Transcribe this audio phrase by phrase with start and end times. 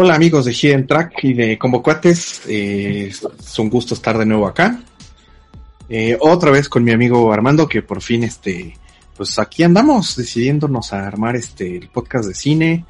[0.00, 4.46] Hola amigos de Hidden Track y de Convocuates, eh, es un gusto estar de nuevo
[4.46, 4.80] acá.
[5.88, 8.76] Eh, otra vez con mi amigo Armando, que por fin este,
[9.16, 12.84] pues aquí andamos decidiéndonos a armar este el podcast de cine.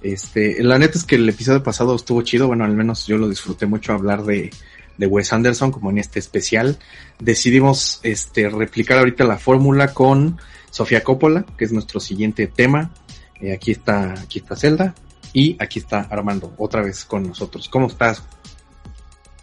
[0.00, 3.28] Este, la neta es que el episodio pasado estuvo chido, bueno, al menos yo lo
[3.28, 4.50] disfruté mucho hablar de,
[4.96, 6.78] de Wes Anderson, como en este especial.
[7.18, 10.38] Decidimos este replicar ahorita la fórmula con
[10.70, 12.90] Sofía Coppola, que es nuestro siguiente tema.
[13.38, 14.94] Eh, aquí está, aquí está Zelda.
[15.34, 17.68] Y aquí está Armando, otra vez con nosotros.
[17.68, 18.22] ¿Cómo estás?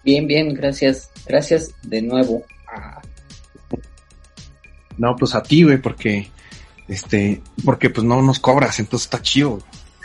[0.03, 1.11] Bien, bien, gracias.
[1.27, 2.43] Gracias de nuevo.
[4.97, 6.31] No, pues a ti, güey, porque,
[6.87, 9.59] este, porque pues no nos cobras, entonces está chido.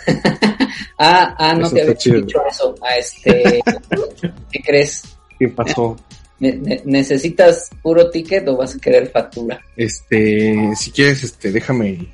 [0.98, 2.74] ah, ah, no te había dicho eso.
[2.82, 3.62] Ah, este,
[4.50, 5.04] ¿qué crees?
[5.38, 5.96] ¿Qué pasó?
[6.40, 9.60] Ne ¿Necesitas puro ticket o vas a querer factura?
[9.76, 12.08] Este, si quieres, este, déjame,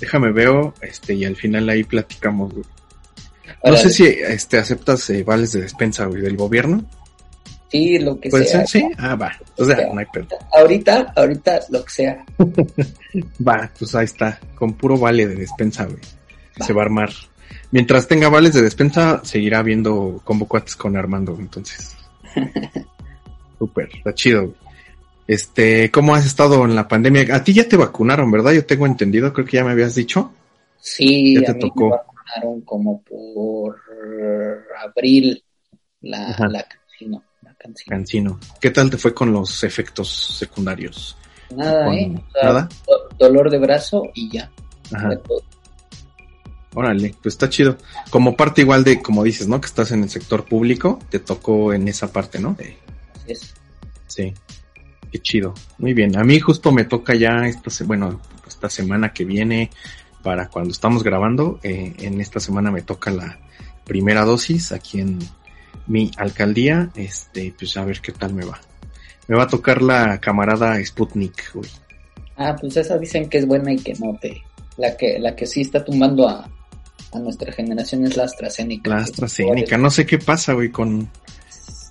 [0.00, 2.64] déjame veo, este, y al final ahí platicamos, güey.
[3.64, 6.84] No sé si este aceptas eh, vales de despensa, güey, del gobierno.
[7.70, 8.66] Sí, lo que ¿Puede sea.
[8.66, 8.82] ser?
[8.82, 8.90] Sí.
[8.96, 9.32] Ah, va.
[9.56, 10.28] O sea, no hay pedo.
[10.52, 12.24] Ahorita, ahorita, lo que sea.
[13.46, 14.40] va, pues ahí está.
[14.54, 15.98] Con puro vale de despensa, güey.
[16.64, 17.10] Se va a armar.
[17.70, 21.94] Mientras tenga vales de despensa, seguirá viendo convocuates con Armando, entonces.
[23.58, 24.42] Súper, está chido.
[24.46, 24.54] Güey.
[25.26, 27.26] Este, ¿cómo has estado en la pandemia?
[27.34, 28.52] A ti ya te vacunaron, ¿verdad?
[28.52, 30.32] Yo tengo entendido, creo que ya me habías dicho.
[30.80, 32.00] Sí, ya te mí tocó.
[32.64, 33.80] Como por
[34.84, 35.42] abril
[36.00, 37.22] la, la cancino.
[37.42, 37.88] La cancino.
[37.96, 38.40] Cancino.
[38.60, 41.16] ¿Qué tal te fue con los efectos secundarios?
[41.54, 42.14] Nada, Con- ¿eh?
[42.16, 42.68] O sea, ¿Nada?
[42.86, 44.50] do- dolor de brazo y ya.
[44.92, 45.10] Ajá.
[46.74, 47.76] Órale, pues está chido.
[48.10, 49.60] Como parte igual de, como dices, ¿no?
[49.60, 52.56] Que estás en el sector público, te tocó en esa parte, ¿no?
[52.60, 53.54] Así es.
[54.06, 54.32] sí.
[55.10, 55.54] Qué chido.
[55.78, 56.18] Muy bien.
[56.18, 59.70] A mí justo me toca ya esta, bueno, esta semana que viene
[60.22, 61.58] para cuando estamos grabando.
[61.62, 63.38] eh, en esta semana me toca la
[63.84, 65.18] primera dosis aquí en
[65.86, 66.90] mi alcaldía.
[66.94, 68.60] Este, pues a ver qué tal me va.
[69.26, 71.70] Me va a tocar la camarada Sputnik, güey.
[72.36, 74.42] Ah, pues esa dicen que es buena y que no te.
[74.76, 76.48] La que, la que sí está tumbando a,
[77.12, 78.88] a nuestra generación es la AstraZeneca.
[78.90, 79.76] La AstraZeneca.
[79.76, 81.10] No sé qué pasa, güey, con,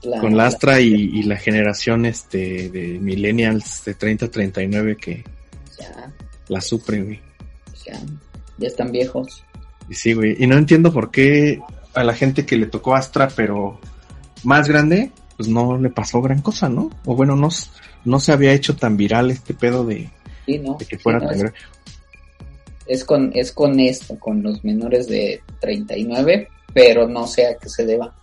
[0.04, 4.96] La- con la Astra y, y la generación este de millennials de 30 a 39
[4.96, 5.24] que
[5.80, 6.14] Ya,
[6.48, 7.20] la sufren, güey.
[7.88, 8.00] Ya.
[8.58, 9.44] Ya están viejos.
[9.92, 10.36] Sí, güey.
[10.40, 11.62] Y no entiendo por qué
[11.94, 13.80] a la gente que le tocó Astra, pero
[14.44, 16.90] más grande, pues no le pasó gran cosa, ¿no?
[17.06, 17.50] O bueno, no,
[18.06, 20.10] no se había hecho tan viral este pedo de,
[20.46, 20.76] Sí, ¿no?
[20.76, 21.58] de que fuera Sí, no, tan es, grave.
[22.88, 27.70] es con, es con esto, con los menores de 39, pero no sé a qué
[27.70, 28.14] se deba.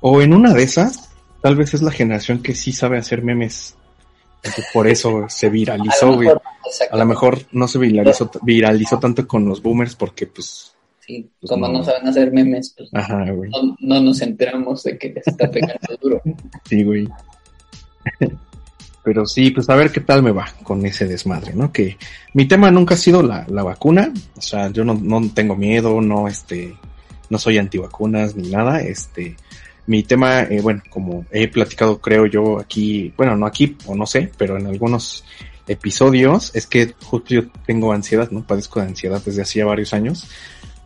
[0.00, 1.10] O en una de esas,
[1.42, 3.76] tal vez es la generación que sí sabe hacer memes.
[4.72, 6.28] Por eso se viralizó, güey.
[6.28, 11.48] A lo mejor no se viralizó, viralizó tanto con los boomers porque, pues, Sí, pues
[11.48, 11.74] como no.
[11.78, 11.84] no.
[11.84, 13.48] saben hacer memes, pues ajá, güey.
[13.50, 16.20] no, no nos enteramos de que les está pegando duro.
[16.68, 17.08] Sí, güey.
[19.04, 21.70] Pero sí, pues a ver qué tal me va con ese desmadre, ¿no?
[21.70, 21.96] Que
[22.34, 24.12] mi tema nunca ha sido la, la vacuna.
[24.36, 26.76] O sea, yo no, no tengo miedo, no, este,
[27.30, 28.80] no soy antivacunas ni nada.
[28.80, 29.36] Este,
[29.86, 34.06] mi tema, eh, bueno, como he platicado, creo yo, aquí, bueno, no aquí, o no
[34.06, 35.24] sé, pero en algunos
[35.68, 38.46] episodios, es que justo yo tengo ansiedad, ¿no?
[38.46, 40.28] Padezco de ansiedad desde hacía varios años.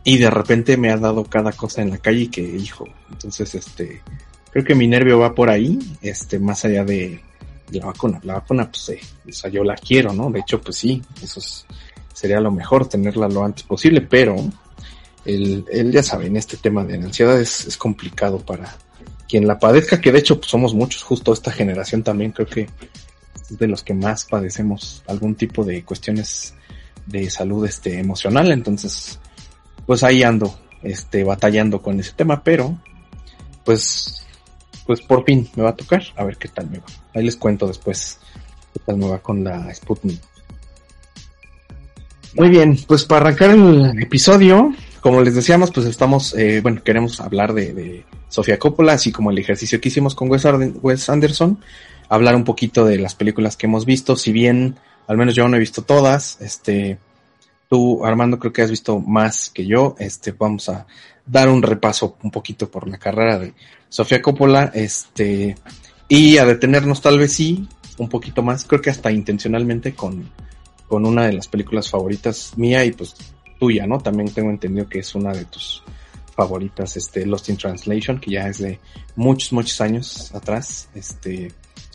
[0.03, 4.01] Y de repente me ha dado cada cosa en la calle que, hijo, entonces, este,
[4.51, 7.21] creo que mi nervio va por ahí, este, más allá de
[7.71, 8.19] la vacuna.
[8.23, 10.31] La vacuna, pues, eh, o sea, yo la quiero, ¿no?
[10.31, 11.65] De hecho, pues sí, eso es-
[12.13, 14.35] sería lo mejor, tenerla lo antes posible, pero
[15.25, 18.75] el, el ya saben, este tema de la ansiedad es, es complicado para
[19.31, 22.67] quien la padezca, que de hecho, pues, somos muchos, justo esta generación también creo que
[23.33, 26.53] es de los que más padecemos algún tipo de cuestiones
[27.05, 29.19] de salud, este, emocional, entonces,
[29.85, 32.77] pues ahí ando, este, batallando con ese tema, pero,
[33.63, 34.27] pues,
[34.85, 36.85] pues por fin me va a tocar, a ver qué tal me va.
[37.15, 38.19] Ahí les cuento después
[38.73, 40.19] qué tal me va con la Sputnik.
[42.33, 47.19] Muy bien, pues para arrancar el episodio, como les decíamos, pues estamos, eh, bueno, queremos
[47.19, 50.45] hablar de, de Sofía Coppola, así como el ejercicio que hicimos con Wes,
[50.81, 51.59] Wes Anderson,
[52.07, 54.77] hablar un poquito de las películas que hemos visto, si bien
[55.07, 56.97] al menos yo no he visto todas, este,
[57.67, 59.95] tú, Armando, creo que has visto más que yo.
[59.97, 60.85] Este, vamos a
[61.25, 63.53] dar un repaso un poquito por la carrera de
[63.89, 65.55] Sofía Coppola, este,
[66.07, 70.29] y a detenernos tal vez sí, un poquito más, creo que hasta intencionalmente con,
[70.87, 73.15] con una de las películas favoritas mía y pues
[73.61, 73.99] tuya, ¿no?
[73.99, 75.83] También tengo entendido que es una de tus
[76.35, 78.79] favoritas, este, Lost in Translation, que ya es de
[79.15, 81.51] muchos, muchos años atrás, este,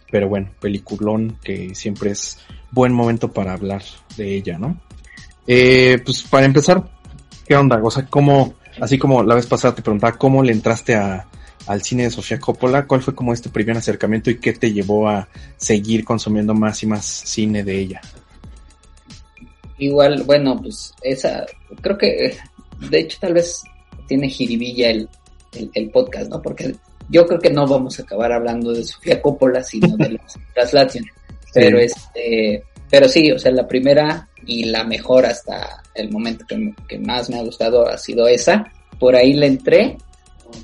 [0.09, 2.39] pero bueno, peliculón que siempre es
[2.71, 3.83] buen momento para hablar
[4.17, 4.81] de ella, ¿no?
[5.49, 6.89] Eh, pues para empezar,
[7.49, 7.81] ¿qué onda?
[7.83, 11.27] O sea, ¿cómo, así como la vez pasada te preguntaba, ¿cómo le entraste a,
[11.67, 12.87] al cine de Sofía Coppola?
[12.87, 15.27] ¿Cuál fue como este primer acercamiento y qué te llevó a
[15.57, 18.01] seguir consumiendo más y más cine de ella?
[19.79, 21.45] Igual, bueno, pues esa,
[21.81, 22.37] creo que,
[22.91, 23.63] de hecho tal vez
[24.09, 25.09] tiene jiribilla el,
[25.75, 26.41] el, podcast, ¿no?
[26.41, 26.75] Porque
[27.09, 31.05] yo creo que no vamos a acabar hablando de Sofía Coppola, sino de los Translation.
[31.53, 36.99] Pero este, pero sí, o sea, la primera y la mejor hasta el momento que,
[36.99, 38.71] más me ha gustado ha sido esa.
[38.99, 39.97] Por ahí la entré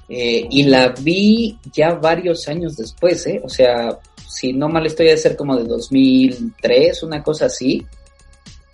[0.09, 3.41] eh, y la vi ya varios años después, ¿eh?
[3.43, 3.99] O sea,
[4.29, 7.85] si no mal estoy a ser como de 2003, una cosa así.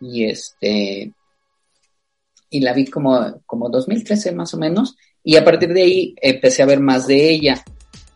[0.00, 1.12] Y este,
[2.50, 6.62] y la vi como, como 2013 más o menos, y a partir de ahí empecé
[6.62, 7.64] a ver más de ella.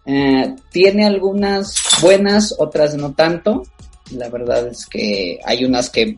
[0.06, 3.62] Eh, tiene algunas buenas, otras no tanto.
[4.12, 6.16] La verdad es que hay unas que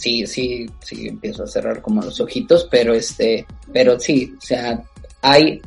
[0.00, 4.82] sí, sí, sí empiezo a cerrar como los ojitos, pero este, pero sí, o sea,
[5.20, 5.60] hay,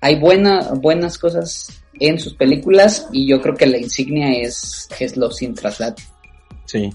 [0.00, 1.68] hay buena, buenas cosas
[2.00, 6.06] en sus películas y yo creo que la insignia es, es Lost in Translation.
[6.66, 6.92] Sí,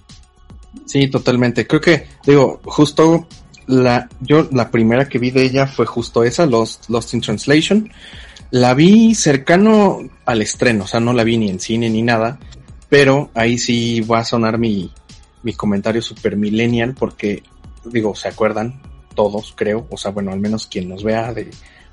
[0.85, 1.65] sí, totalmente.
[1.65, 3.27] Creo que, digo, justo
[3.67, 7.91] la, yo la primera que vi de ella fue justo esa, Lost, Lost in Translation.
[8.51, 12.39] La vi cercano al estreno, o sea, no la vi ni en cine ni nada,
[12.89, 14.91] pero ahí sí va a sonar mi,
[15.43, 17.43] mi comentario super millennial porque,
[17.85, 18.81] digo, ¿se acuerdan?
[19.15, 21.51] Todos, creo, o sea, bueno, al menos quien nos vea de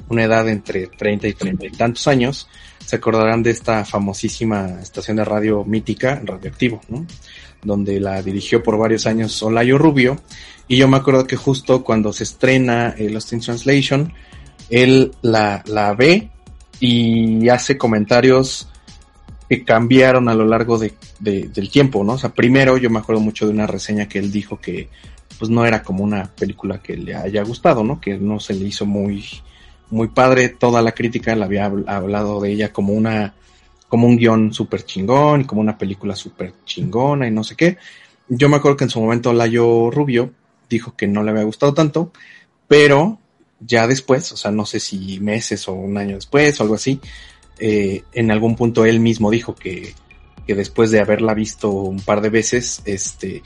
[0.08, 2.48] una edad entre 30 y 30 y tantos años,
[2.84, 7.04] se acordarán de esta famosísima estación de radio mítica, Radioactivo, ¿no?
[7.64, 10.20] Donde la dirigió por varios años Olayo Rubio.
[10.68, 14.12] Y yo me acuerdo que justo cuando se estrena eh, Lost Translation,
[14.70, 16.30] él la, la ve
[16.78, 18.68] y hace comentarios
[19.48, 22.14] que cambiaron a lo largo de, del tiempo, ¿no?
[22.14, 24.88] O sea, primero yo me acuerdo mucho de una reseña que él dijo que
[25.38, 28.00] pues no era como una película que le haya gustado, ¿no?
[28.00, 29.24] Que no se le hizo muy,
[29.90, 33.34] muy padre, toda la crítica la había hablado de ella como una,
[33.88, 37.76] como un guion súper chingón y como una película súper chingona y no sé qué.
[38.28, 40.32] Yo me acuerdo que en su momento Layo Rubio
[40.68, 42.12] dijo que no le había gustado tanto,
[42.66, 43.18] pero
[43.60, 47.00] ya después, o sea, no sé si meses o un año después o algo así,
[47.58, 49.94] eh, en algún punto él mismo dijo que,
[50.46, 53.42] que después de haberla visto un par de veces, este,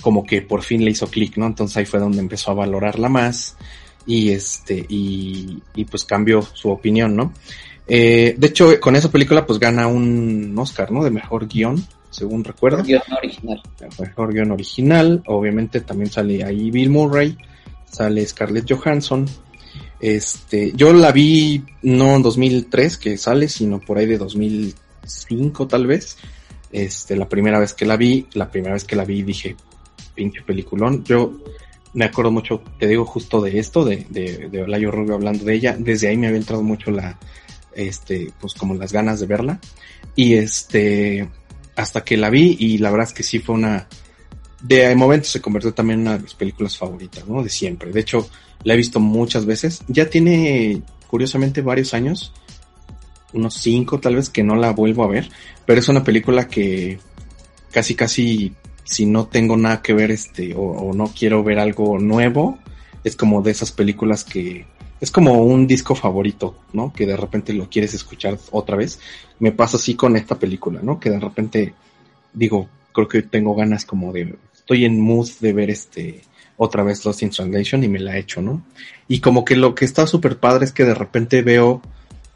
[0.00, 1.46] como que por fin le hizo clic, ¿no?
[1.46, 3.56] Entonces ahí fue donde empezó a valorarla más
[4.06, 7.32] y este y, y pues cambió su opinión, ¿no?
[7.86, 11.02] Eh, de hecho, con esa película pues gana un Oscar, ¿no?
[11.04, 12.82] De mejor guion, según recuerdo.
[12.82, 13.62] Guión original.
[13.98, 15.22] Mejor guion original.
[15.26, 17.36] Obviamente también sale ahí Bill Murray,
[17.90, 19.26] sale Scarlett Johansson.
[20.02, 25.86] Este, yo la vi no en 2003 que sale, sino por ahí de 2005 tal
[25.86, 26.16] vez.
[26.72, 29.54] Este, la primera vez que la vi, la primera vez que la vi dije,
[30.16, 31.04] pinche peliculón.
[31.04, 31.38] Yo
[31.94, 35.54] me acuerdo mucho, te digo justo de esto, de, de, de Olayo Rubio hablando de
[35.54, 37.18] ella, desde ahí me había entrado mucho la,
[37.74, 39.60] este, pues como las ganas de verla,
[40.16, 41.28] y este,
[41.76, 43.88] hasta que la vi, y la verdad es que sí fue una,
[44.62, 47.42] de momento se convirtió también en una de mis películas favoritas, ¿no?
[47.42, 47.90] De siempre.
[47.90, 48.28] De hecho,
[48.62, 49.82] la he visto muchas veces.
[49.88, 52.32] Ya tiene, curiosamente, varios años,
[53.32, 55.28] unos cinco tal vez, que no la vuelvo a ver,
[55.66, 56.98] pero es una película que
[57.72, 58.54] casi, casi
[58.84, 62.58] si no tengo nada que ver este o, no quiero ver algo nuevo,
[63.02, 64.66] es como de esas películas que
[65.00, 66.92] es como un disco favorito, ¿no?
[66.92, 69.00] Que de repente lo quieres escuchar otra vez.
[69.40, 71.00] Me pasa así con esta película, ¿no?
[71.00, 71.74] Que de repente
[72.32, 76.22] digo, creo que tengo ganas como de estoy en mood de ver este
[76.56, 78.64] otra vez Lost in Translation y me la he hecho, ¿no?
[79.08, 81.82] Y como que lo que está súper padre es que de repente veo,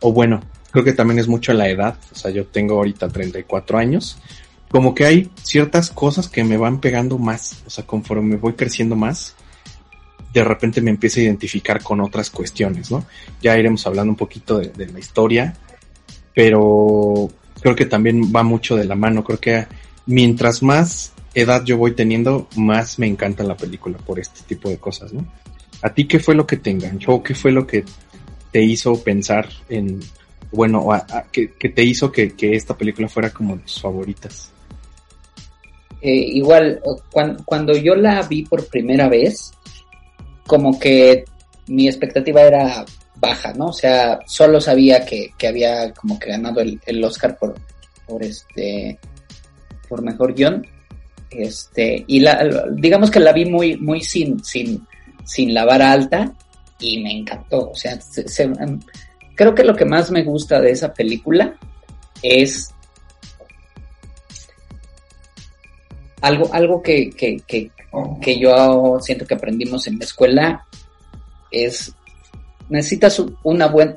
[0.01, 0.41] o bueno,
[0.73, 4.19] creo que también es mucho la edad, o sea, yo tengo ahorita 34 años,
[4.69, 8.97] como que hay ciertas cosas que me van pegando más, o sea, conforme voy creciendo
[8.97, 9.37] más,
[10.33, 13.07] de repente me empiezo a identificar con otras cuestiones, ¿no?
[13.41, 15.55] Ya iremos hablando un poquito de, la historia,
[16.35, 17.31] pero
[17.61, 19.67] creo que también va mucho de la mano, creo que
[20.05, 24.79] mientras más edad yo voy teniendo, más me encanta la película por este tipo de
[24.79, 25.27] cosas, ¿no?
[25.83, 27.23] ¿A ti qué fue lo que te enganchó?
[27.23, 27.85] ¿Qué fue lo que
[28.51, 30.01] te hizo pensar en,
[30.51, 30.89] bueno,
[31.31, 34.51] que, te hizo que, esta película fuera como de tus favoritas?
[36.01, 36.81] Eh, igual,
[37.45, 39.53] cuando, yo la vi por primera vez,
[40.47, 41.27] como que
[41.67, 43.67] mi expectativa era baja, ¿no?
[43.67, 47.55] O sea, solo sabía que, había como que ganado el, el Oscar por,
[48.07, 48.99] por este,
[49.87, 50.67] por mejor guion.
[51.31, 54.87] Este, y la, digamos que la vi muy, muy sin, sin,
[55.25, 56.33] sin la vara alta
[56.79, 57.71] y me encantó.
[57.71, 57.99] O sea,
[58.39, 58.81] em,
[59.35, 61.57] creo que lo que más me gusta de esa película
[62.23, 62.73] es
[66.21, 67.71] algo, algo que, que, que,
[68.21, 70.67] que yo siento que aprendimos en la escuela
[71.51, 71.95] es
[72.69, 73.97] necesitas una buena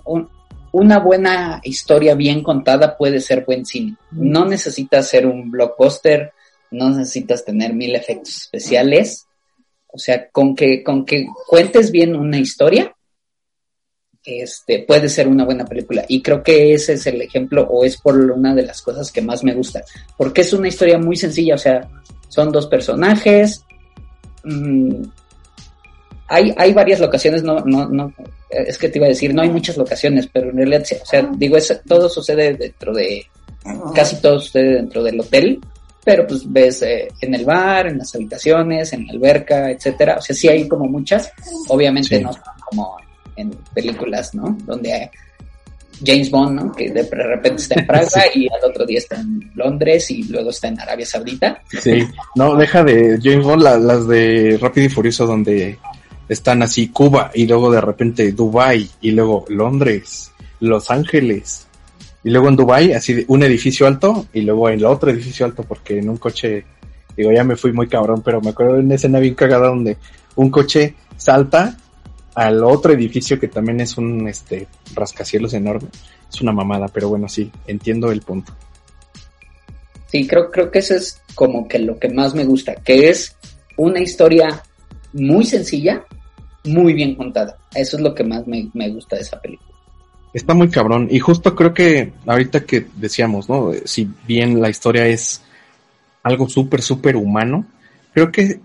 [0.71, 3.95] una buena historia bien contada puede ser buen cine.
[4.11, 6.33] No necesitas ser un blockbuster,
[6.71, 9.25] no necesitas tener mil efectos especiales.
[9.87, 12.95] O sea, con que, con que cuentes bien una historia,
[14.23, 16.05] este, puede ser una buena película.
[16.07, 19.21] Y creo que ese es el ejemplo, o es por una de las cosas que
[19.21, 19.83] más me gusta.
[20.17, 21.89] Porque es una historia muy sencilla, o sea,
[22.27, 23.63] son dos personajes.
[24.43, 25.03] Mm,
[26.27, 28.13] hay, hay varias locaciones, no, no, no,
[28.49, 31.27] es que te iba a decir, no hay muchas locaciones, pero en realidad, o sea,
[31.35, 31.57] digo,
[31.87, 33.25] todo sucede dentro de,
[33.95, 35.59] casi todo sucede dentro del hotel,
[36.09, 40.21] pero pues ves eh, en el bar, en las habitaciones, en la alberca, etcétera, o
[40.23, 41.31] sea, sí hay como muchas,
[41.67, 42.97] obviamente no son como
[43.35, 44.57] en películas, ¿no?
[44.65, 45.11] Donde
[46.03, 46.71] James Bond, ¿no?
[46.71, 50.49] Que de repente está en Praga y al otro día está en Londres y luego
[50.49, 51.61] está en Arabia Saudita.
[51.79, 55.77] Sí, no, deja de James Bond, las de Rápido y Furioso donde
[56.27, 61.67] están así Cuba y luego de repente Dubai y luego Londres, Los Ángeles
[62.23, 65.63] y luego en Dubai así un edificio alto y luego en el otro edificio alto
[65.63, 66.65] porque en un coche
[67.15, 69.97] digo ya me fui muy cabrón pero me acuerdo de una escena bien cagada donde
[70.35, 71.77] un coche salta
[72.35, 75.89] al otro edificio que también es un este rascacielos enorme
[76.31, 78.53] es una mamada pero bueno sí entiendo el punto
[80.07, 83.35] sí creo creo que eso es como que lo que más me gusta que es
[83.77, 84.63] una historia
[85.13, 86.05] muy sencilla
[86.63, 87.57] muy bien contada.
[87.73, 89.69] Eso es lo que más me, gusta de esa película.
[90.33, 91.07] Está muy cabrón.
[91.09, 93.71] Y justo creo que ahorita que decíamos, ¿no?
[93.85, 95.41] Si bien la historia es
[96.23, 97.65] algo súper, súper humano,
[98.13, 98.59] creo que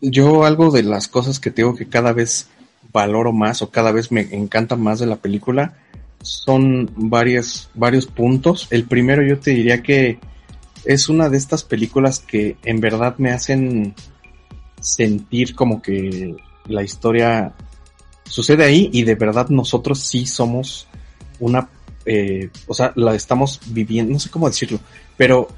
[0.00, 2.48] yo algo de las cosas que tengo que cada vez
[2.92, 5.74] valoro más o cada vez me encanta más de la película
[6.24, 8.66] son varias, varios puntos.
[8.70, 10.18] El primero yo te diría que
[10.84, 13.94] es una de estas películas que en verdad me hacen
[14.80, 16.34] sentir como que
[16.66, 17.52] la historia
[18.24, 20.86] sucede ahí y de verdad nosotros sí somos
[21.40, 21.68] una,
[22.06, 24.78] eh, o sea, la estamos viviendo, no sé cómo decirlo,
[25.16, 25.48] pero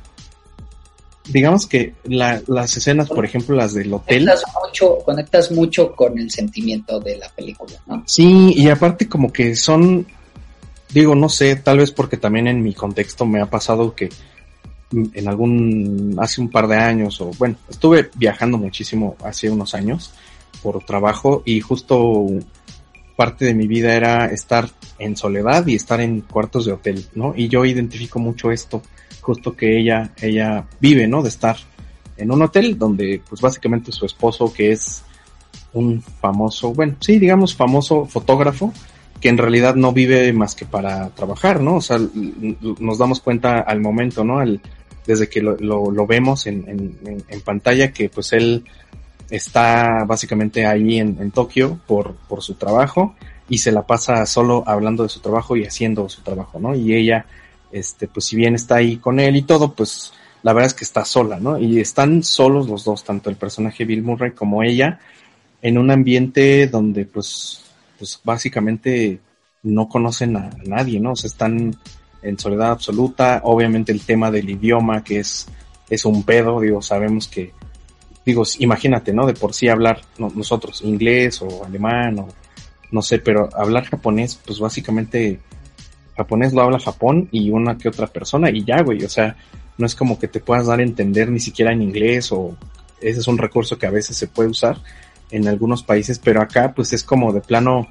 [1.29, 4.25] digamos que las escenas, por ejemplo, las del hotel.
[4.25, 8.03] Conectas mucho, conectas mucho con el sentimiento de la película, ¿no?
[8.07, 10.07] Sí, y aparte como que son,
[10.93, 14.09] digo, no sé, tal vez porque también en mi contexto me ha pasado que
[14.93, 20.13] en algún, hace un par de años, o bueno, estuve viajando muchísimo hace unos años,
[20.63, 22.27] por trabajo y justo
[23.17, 24.69] parte de mi vida era estar
[24.99, 27.33] en soledad y estar en cuartos de hotel, ¿no?
[27.35, 28.83] Y yo identifico mucho esto,
[29.21, 31.23] justo que ella, ella vive, ¿no?
[31.23, 31.57] De estar
[32.17, 35.03] en un hotel donde, pues básicamente su esposo, que es
[35.73, 38.73] un famoso, bueno, sí, digamos famoso fotógrafo,
[39.21, 41.77] que en realidad no vive más que para trabajar, ¿no?
[41.77, 41.99] O sea,
[42.79, 44.39] nos damos cuenta al momento, ¿no?
[44.39, 44.61] Al,
[45.07, 48.65] desde que lo, lo, vemos en, en, en, pantalla, que pues él
[49.31, 53.15] está básicamente ahí en, Tokio por, por su trabajo
[53.49, 56.75] y se la pasa solo hablando de su trabajo y haciendo su trabajo, ¿no?
[56.75, 57.27] Y ella,
[57.71, 60.85] este, pues si bien está ahí con él y todo, pues la verdad es que
[60.85, 61.59] está sola, ¿no?
[61.59, 65.01] Y están solos los dos, tanto el personaje Bill Murray como ella,
[65.63, 67.63] en un ambiente donde pues,
[67.99, 69.21] pues básicamente
[69.63, 71.13] no conocen a nadie, ¿no?
[71.13, 71.77] O sea, están
[72.23, 75.47] en soledad absoluta, obviamente el tema del idioma que es,
[75.89, 77.53] es un pedo, digo, sabemos que
[78.27, 79.25] digo, imagínate, ¿no?
[79.25, 82.29] De por sí hablar nosotros inglés o alemán o
[82.91, 85.41] no sé, pero hablar japonés, pues básicamente
[86.17, 89.37] japonés lo habla Japón y una que otra persona y ya, güey, o sea,
[89.79, 92.57] no es como que te puedas dar a entender ni siquiera en inglés o
[93.01, 94.79] ese es un recurso que a veces se puede usar
[95.31, 97.89] en algunos países, pero acá pues es como de plano,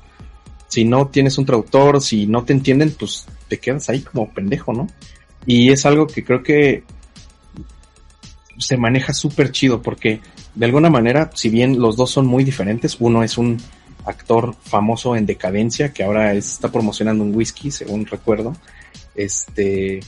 [0.68, 4.74] si no tienes un traductor, si no te entienden, pues te quedas ahí como pendejo,
[4.74, 4.88] ¿no?
[5.46, 6.84] Y es algo que creo que
[8.58, 10.22] se maneja súper chido porque
[10.54, 13.58] de alguna manera, si bien los dos son muy diferentes, uno es un
[14.06, 18.56] actor famoso en decadencia que ahora está promocionando un whisky, según recuerdo,
[19.16, 20.00] este,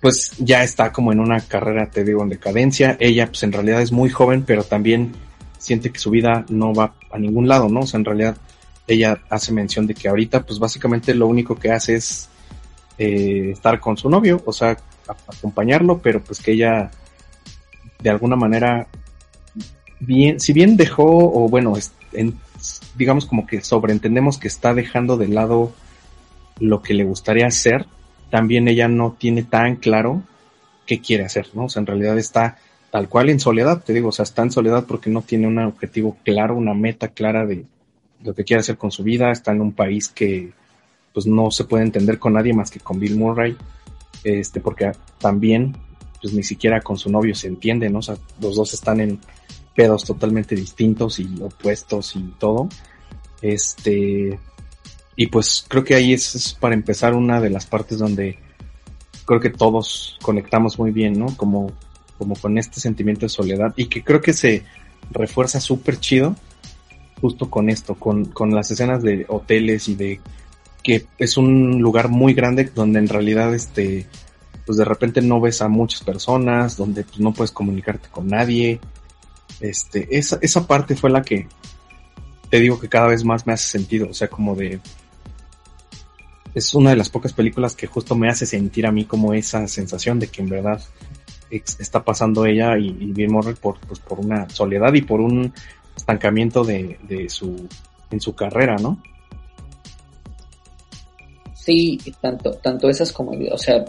[0.00, 2.96] pues ya está como en una carrera, te digo, en decadencia.
[3.00, 5.12] Ella, pues en realidad es muy joven, pero también
[5.58, 7.80] siente que su vida no va a ningún lado, ¿no?
[7.80, 8.36] O sea, en realidad
[8.86, 12.28] ella hace mención de que ahorita, pues básicamente lo único que hace es
[12.96, 16.90] eh, estar con su novio, o sea, acompañarlo, pero pues que ella
[18.00, 18.86] de alguna manera,
[20.00, 21.74] bien, si bien dejó, o bueno,
[22.96, 25.72] digamos como que sobreentendemos que está dejando de lado
[26.60, 27.86] lo que le gustaría hacer,
[28.30, 30.22] también ella no tiene tan claro
[30.86, 31.64] qué quiere hacer, ¿no?
[31.64, 32.58] O sea, en realidad está
[32.90, 35.58] tal cual en soledad, te digo, o sea, está en soledad porque no tiene un
[35.58, 37.66] objetivo claro, una meta clara de
[38.24, 40.52] lo que quiere hacer con su vida, está en un país que
[41.12, 43.56] pues no se puede entender con nadie más que con Bill Murray,
[44.24, 45.76] este, porque también
[46.20, 48.00] pues ni siquiera con su novio se entiende, ¿no?
[48.00, 49.20] O sea, los dos están en
[49.74, 52.68] pedos totalmente distintos y opuestos y todo.
[53.40, 54.38] Este,
[55.16, 58.38] y pues creo que ahí es, para empezar una de las partes donde
[59.24, 61.36] creo que todos conectamos muy bien, ¿no?
[61.36, 61.72] Como,
[62.16, 64.64] como con este sentimiento de soledad y que creo que se
[65.10, 66.34] refuerza súper chido
[67.20, 70.20] justo con esto, con, con las escenas de hoteles y de
[70.82, 74.06] que es un lugar muy grande donde en realidad este
[74.68, 78.78] pues de repente no ves a muchas personas, donde pues, no puedes comunicarte con nadie.
[79.60, 81.48] Este, esa, esa parte fue la que
[82.50, 84.78] te digo que cada vez más me hace sentido, o sea, como de
[86.54, 89.66] es una de las pocas películas que justo me hace sentir a mí como esa
[89.68, 90.82] sensación de que en verdad
[91.50, 93.30] está pasando ella y, y Bill
[93.62, 95.50] por, pues, por una soledad y por un
[95.96, 97.66] estancamiento de, de su,
[98.10, 99.00] en su carrera, ¿no?
[101.54, 103.86] Sí, tanto, tanto esas como, o sea,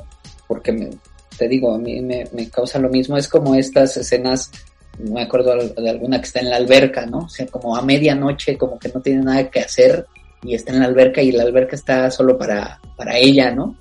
[0.50, 0.90] porque me,
[1.38, 4.52] te digo, a mí me, causa lo mismo, es como estas escenas
[4.98, 7.20] me acuerdo de alguna que está en la alberca, ¿no?
[7.20, 10.08] O sea, como a medianoche, como que no tiene nada que hacer
[10.42, 13.78] y está en la alberca y la alberca está solo para, para ella, ¿no?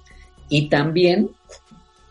[0.51, 1.31] Y también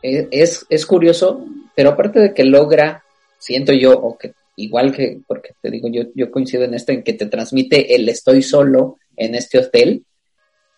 [0.02, 1.46] e, es, es curioso,
[1.76, 3.04] pero aparte de que logra,
[3.38, 7.04] siento yo, o que igual que, porque te digo, yo, yo coincido en esto, en
[7.04, 10.04] que te transmite el estoy solo en este hotel,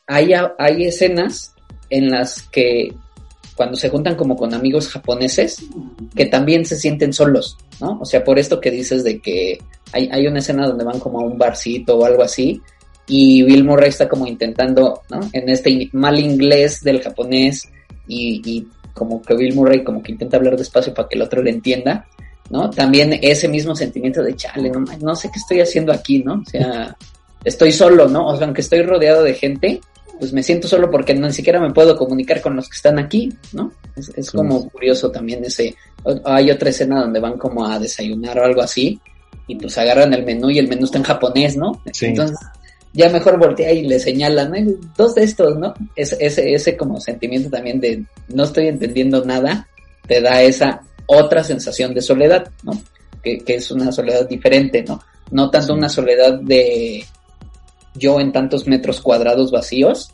[0.05, 1.55] hay, hay escenas
[1.89, 2.93] en las que
[3.59, 5.65] cuando se juntan como con amigos japoneses,
[6.15, 7.99] que también se sienten solos, ¿no?
[7.99, 9.57] O sea, por esto que dices de que
[9.91, 12.61] hay, hay una escena donde van como a un barcito o algo así,
[13.05, 15.19] y Bill Murray está como intentando, ¿no?
[15.33, 17.67] En este mal inglés del japonés
[18.07, 21.49] y, como que Bill Murray como que intenta hablar despacio para que el otro le
[21.49, 22.07] entienda,
[22.49, 22.69] ¿no?
[22.69, 26.35] También ese mismo sentimiento de chale, no, no sé qué estoy haciendo aquí, ¿no?
[26.35, 26.95] O sea,
[27.43, 28.25] estoy solo, ¿no?
[28.25, 29.81] O sea, aunque estoy rodeado de gente,
[30.19, 33.33] pues me siento solo porque ni siquiera me puedo comunicar con los que están aquí,
[33.53, 33.71] ¿no?
[33.95, 35.75] Es, es como curioso también ese,
[36.25, 38.99] hay otra escena donde van como a desayunar o algo así,
[39.47, 41.81] y pues agarran el menú y el menú está en japonés, ¿no?
[41.93, 42.07] Sí.
[42.07, 42.37] Entonces,
[42.93, 44.73] ya mejor voltea y le señalan, ¿no?
[44.97, 45.73] dos de estos, ¿no?
[45.95, 49.67] Ese, ese, ese como sentimiento también de no estoy entendiendo nada,
[50.07, 52.73] te da esa otra sensación de soledad, ¿no?
[53.23, 55.01] Que, que es una soledad diferente, ¿no?
[55.31, 57.05] No tanto una soledad de
[57.99, 60.13] yo en tantos metros cuadrados vacíos,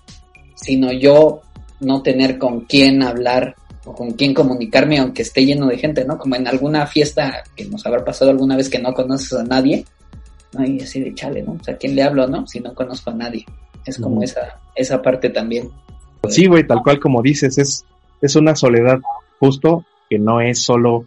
[0.56, 1.42] sino yo
[1.80, 6.18] no tener con quién hablar o con quién comunicarme aunque esté lleno de gente, ¿no?
[6.18, 9.86] Como en alguna fiesta que nos habrá pasado alguna vez que no conoces a nadie,
[10.54, 10.66] ¿no?
[10.66, 11.54] Y así de chale, ¿no?
[11.54, 12.48] O sea, ¿a quién le hablo, no?
[12.48, 13.46] Si no conozco a nadie.
[13.86, 15.70] Es como esa, esa parte también.
[16.28, 17.86] Sí, güey, tal cual como dices, es,
[18.22, 19.00] es una soledad
[19.40, 21.06] justo que no es solo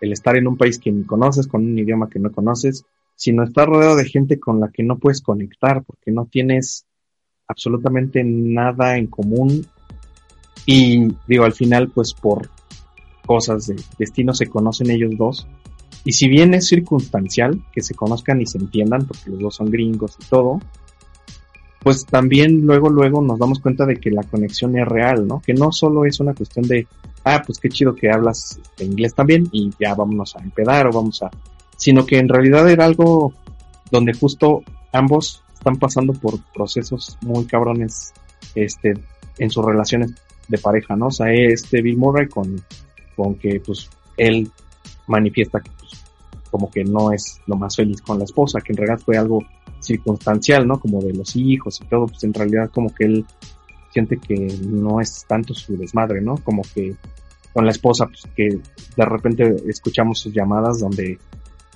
[0.00, 2.84] el estar en un país que ni conoces, con un idioma que no conoces,
[3.20, 6.86] sino estar rodeado de gente con la que no puedes conectar porque no tienes
[7.46, 9.66] absolutamente nada en común
[10.64, 12.48] y digo, al final pues por
[13.26, 15.46] cosas de destino se conocen ellos dos
[16.02, 19.70] y si bien es circunstancial que se conozcan y se entiendan, porque los dos son
[19.70, 20.58] gringos y todo,
[21.80, 25.42] pues también luego, luego nos damos cuenta de que la conexión es real, ¿no?
[25.44, 26.86] Que no solo es una cuestión de,
[27.24, 30.92] ah, pues qué chido que hablas este, inglés también y ya vámonos a empedar o
[30.92, 31.30] vamos a,
[31.80, 33.32] sino que en realidad era algo
[33.90, 34.62] donde justo
[34.92, 38.12] ambos están pasando por procesos muy cabrones,
[38.54, 38.92] este,
[39.38, 40.12] en sus relaciones
[40.46, 41.06] de pareja, ¿no?
[41.06, 42.62] O sea, este Bill Murray con,
[43.16, 43.88] con que, pues,
[44.18, 44.50] él
[45.06, 46.04] manifiesta que pues,
[46.50, 49.42] como que no es lo más feliz con la esposa, que en realidad fue algo
[49.80, 50.78] circunstancial, ¿no?
[50.78, 53.24] Como de los hijos y todo, pues en realidad como que él
[53.90, 56.34] siente que no es tanto su desmadre, ¿no?
[56.44, 56.94] Como que
[57.54, 58.58] con la esposa, pues que
[58.96, 61.18] de repente escuchamos sus llamadas donde,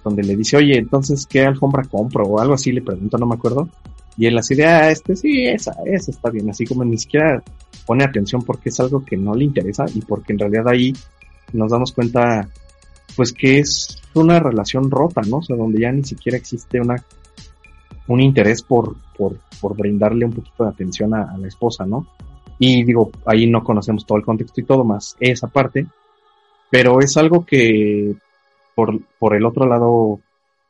[0.04, 2.24] donde le dice, oye, entonces, ¿qué alfombra compro?
[2.24, 3.68] O algo así le pregunta, no me acuerdo.
[4.16, 6.48] Y él así de, ah, este sí, esa, esa está bien.
[6.50, 7.42] Así como ni siquiera
[7.86, 10.92] pone atención porque es algo que no le interesa y porque en realidad ahí
[11.52, 12.48] nos damos cuenta
[13.16, 15.38] pues que es una relación rota, ¿no?
[15.38, 16.96] O sea, donde ya ni siquiera existe una
[18.06, 22.06] un interés por, por, por brindarle un poquito de atención a, la esposa, ¿no?
[22.58, 25.86] Y digo, ahí no conocemos todo el contexto y todo más esa parte,
[26.70, 28.14] pero es algo que
[28.74, 30.20] por, por el otro lado,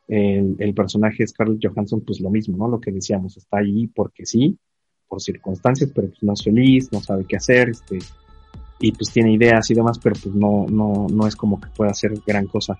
[0.07, 2.67] el, el personaje Scarlett Johansson, pues lo mismo, ¿no?
[2.67, 4.57] Lo que decíamos, está ahí porque sí,
[5.07, 7.99] por circunstancias, pero pues no es feliz, no sabe qué hacer, este,
[8.79, 11.91] y pues tiene ideas y demás, pero pues no, no, no es como que pueda
[11.91, 12.77] hacer gran cosa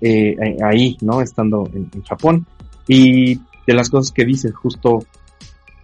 [0.00, 1.20] eh, ahí, ¿no?
[1.20, 2.46] Estando en, en, Japón.
[2.88, 5.04] Y de las cosas que dice, justo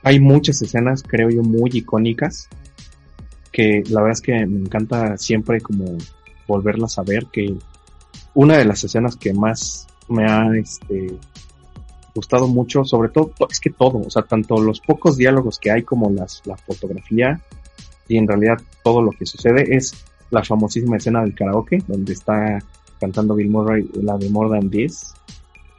[0.03, 2.49] hay muchas escenas, creo yo, muy icónicas,
[3.53, 5.97] que la verdad es que me encanta siempre como
[6.47, 7.55] volverlas a ver, que
[8.35, 11.19] una de las escenas que más me ha este,
[12.15, 15.83] gustado mucho, sobre todo, es que todo, o sea, tanto los pocos diálogos que hay
[15.83, 17.41] como las, la fotografía
[18.09, 22.59] y en realidad todo lo que sucede es la famosísima escena del karaoke, donde está
[23.01, 25.15] cantando Bill Murray la de More Than This,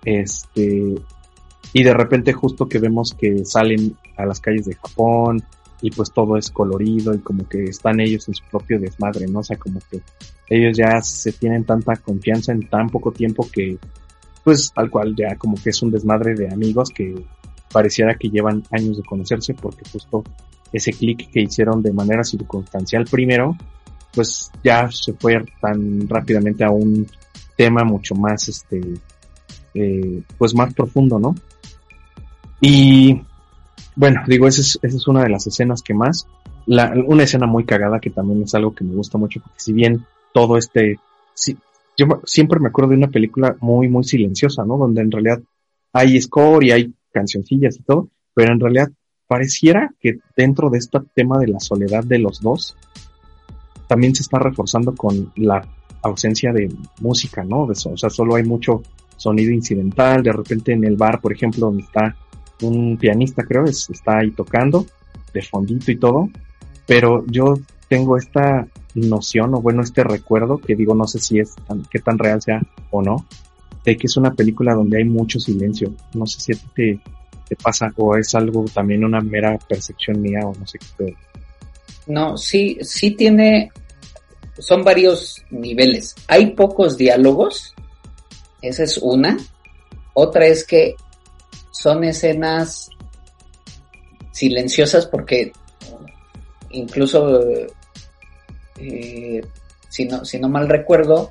[0.03, 0.95] este,
[1.73, 5.43] y de repente justo que vemos que salen a las calles de Japón
[5.81, 9.39] y pues todo es colorido y como que están ellos en su propio desmadre, ¿no?
[9.39, 10.01] O sea, como que
[10.51, 13.77] ellos ya se tienen tanta confianza en tan poco tiempo que
[14.43, 17.23] pues al cual ya como que es un desmadre de amigos que
[17.71, 20.25] pareciera que llevan años de conocerse porque justo
[20.73, 23.55] ese clic que hicieron de manera circunstancial primero,
[24.13, 27.07] pues ya se fue tan rápidamente a un
[27.55, 28.81] tema mucho más, este,
[29.73, 31.33] eh, pues más profundo, ¿no?
[32.59, 33.21] Y
[33.95, 36.27] bueno, digo, esa es, esa es una de las escenas que más,
[36.65, 39.71] la, una escena muy cagada que también es algo que me gusta mucho, porque si
[39.73, 40.99] bien todo este,
[41.97, 44.77] yo siempre me acuerdo de una película muy, muy silenciosa, ¿no?
[44.77, 45.41] Donde en realidad
[45.93, 48.89] hay score y hay cancioncillas y todo, pero en realidad
[49.27, 52.75] pareciera que dentro de este tema de la soledad de los dos,
[53.87, 55.67] también se está reforzando con la
[56.01, 57.65] ausencia de música, ¿no?
[57.67, 58.81] De o sea, solo hay mucho
[59.17, 62.15] sonido incidental, de repente en el bar, por ejemplo, donde está
[62.61, 64.85] un pianista, creo, es, está ahí tocando,
[65.33, 66.29] de fondito y todo,
[66.87, 67.55] pero yo
[67.91, 71.99] tengo esta noción, o bueno, este recuerdo, que digo, no sé si es tan, qué
[71.99, 73.25] tan real sea o no,
[73.83, 75.93] de que es una película donde hay mucho silencio.
[76.13, 76.99] No sé si a ti te,
[77.49, 81.13] te pasa o es algo también una mera percepción mía o no sé qué.
[82.07, 83.73] No, sí, sí tiene,
[84.57, 86.15] son varios niveles.
[86.29, 87.75] Hay pocos diálogos,
[88.61, 89.37] esa es una.
[90.13, 90.95] Otra es que
[91.71, 92.89] son escenas
[94.31, 95.51] silenciosas porque
[96.69, 97.41] incluso,
[98.81, 99.45] eh,
[99.89, 101.29] si, no, si no mal recuerdo,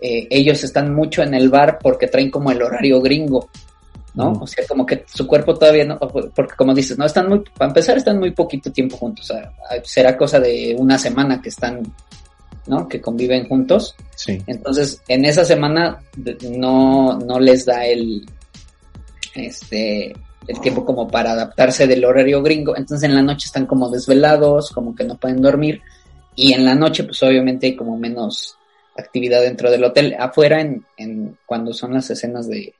[0.00, 3.48] eh, ellos están mucho en el bar porque traen como el horario gringo.
[4.14, 4.32] ¿no?
[4.32, 7.70] O sea, como que su cuerpo todavía no, porque como dices, no están muy, para
[7.70, 9.52] empezar están muy poquito tiempo juntos, o sea,
[9.84, 11.82] será cosa de una semana que están,
[12.66, 12.88] ¿no?
[12.88, 13.94] Que conviven juntos.
[14.16, 14.42] Sí.
[14.46, 16.02] Entonces, en esa semana
[16.50, 18.26] no, no les da el,
[19.34, 20.12] este,
[20.48, 24.70] el tiempo como para adaptarse del horario gringo, entonces en la noche están como desvelados,
[24.70, 25.80] como que no pueden dormir,
[26.40, 28.56] y en la noche pues obviamente hay como menos
[28.96, 32.74] actividad dentro del hotel, afuera en, en cuando son las escenas de,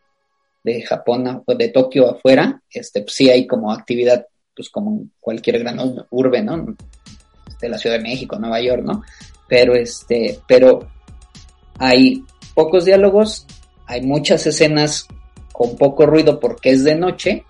[0.65, 5.13] de Japón o de Tokio afuera, este, pues sí hay como actividad, pues como en
[5.21, 6.75] cualquier gran urbe, ¿no?
[7.61, 9.03] De la Ciudad de México, Nueva York, ¿no?
[9.47, 10.89] Pero este, pero
[11.79, 13.47] hay pocos diálogos,
[13.87, 15.07] hay muchas escenas
[15.53, 17.45] con poco ruido porque es de noche,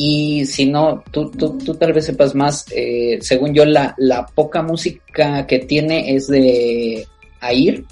[0.00, 4.24] y si no, tú, tú, tú tal vez sepas más, eh, según yo, la, la
[4.26, 7.04] poca música que tiene es de
[7.42, 7.84] Air,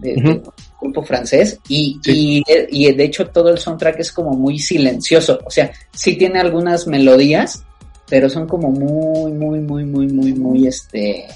[0.00, 0.42] de, uh -huh.
[0.42, 2.42] de grupo francés y, sí.
[2.48, 6.40] y, y, de hecho todo el soundtrack es como muy silencioso, o sea, sí tiene
[6.40, 7.62] algunas melodías,
[8.08, 11.28] pero son como muy, muy, muy, muy, muy, muy, este,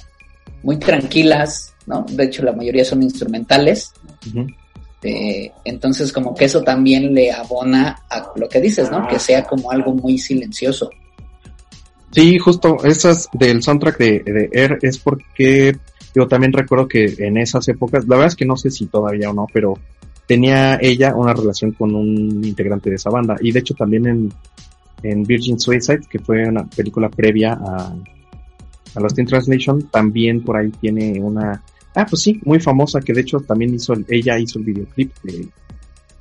[0.65, 2.05] muy tranquilas, ¿no?
[2.11, 3.93] De hecho la mayoría son instrumentales.
[4.27, 4.57] Uh -huh.
[5.03, 9.07] Eh, entonces como que eso también le abona a lo que dices, ¿no?
[9.09, 10.91] Que sea como algo muy silencioso.
[12.11, 15.77] Sí, justo, esas del soundtrack de, de Air es porque
[16.15, 19.31] yo también recuerdo que en esas épocas, la verdad es que no sé si todavía
[19.31, 19.75] o no, pero
[20.27, 23.37] tenía ella una relación con un integrante de esa banda.
[23.41, 24.33] Y de hecho también en,
[25.03, 27.95] en Virgin Suicide, que fue una película previa a,
[28.95, 31.63] a Lost in Translation, también por ahí tiene una...
[31.95, 35.49] Ah, pues sí, muy famosa, que de hecho también hizo, ella hizo el videoclip de,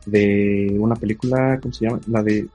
[0.06, 2.00] de una película, ¿cómo se llama?
[2.08, 2.48] La de...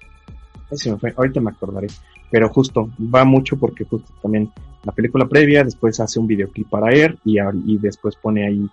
[0.71, 1.89] Ay, me fue, ahorita me acordaré.
[2.31, 4.51] Pero justo, va mucho porque justo también
[4.83, 8.69] la película previa, después hace un videoclip para Air y, y después pone ahí,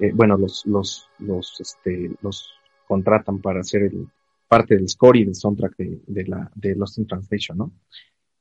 [0.00, 2.50] eh, bueno, los, los, los, este, los
[2.88, 4.08] contratan para hacer el,
[4.48, 7.72] parte del score y del soundtrack de, de la, de Lost in Translation, ¿no?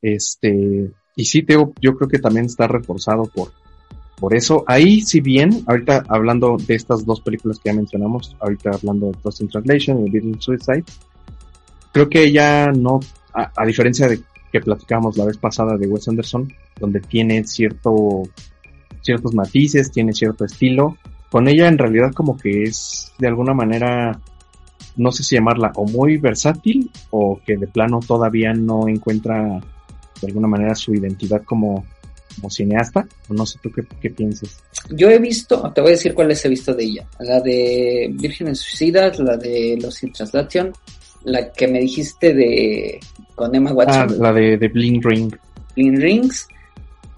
[0.01, 3.51] Este, y sí, Teo, yo creo que también está reforzado por,
[4.19, 4.63] por eso.
[4.67, 9.17] Ahí, si bien, ahorita hablando de estas dos películas que ya mencionamos, ahorita hablando de
[9.23, 10.83] Lost in Translation y Virgin Suicide,
[11.91, 12.99] creo que ella no,
[13.33, 14.21] a diferencia de
[14.55, 16.47] que platicamos la vez pasada de Wes Anderson,
[16.79, 18.23] donde tiene cierto,
[19.01, 20.95] ciertos matices, tiene cierto estilo.
[21.29, 24.17] Con ella en realidad como que es de alguna manera,
[24.95, 29.59] no sé si llamarla o muy versátil o que de plano todavía no encuentra
[30.21, 31.83] de alguna manera su identidad como,
[32.35, 33.07] como cineasta.
[33.29, 34.57] No sé tú qué, qué pienses.
[34.89, 37.07] Yo he visto, te voy a decir cuáles he visto de ella.
[37.19, 40.71] La de Vírgenes Suicidas, la de Los Sin Translation,
[41.23, 42.99] la que me dijiste de
[43.35, 44.09] con Emma Watson.
[44.09, 45.35] Ah, la de, de Bling Ring.
[45.75, 46.47] Bling Rings.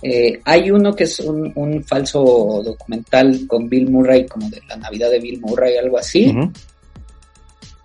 [0.01, 4.77] Eh, hay uno que es un, un, falso documental con Bill Murray, como de la
[4.77, 6.27] Navidad de Bill Murray, algo así.
[6.27, 6.51] Uh -huh.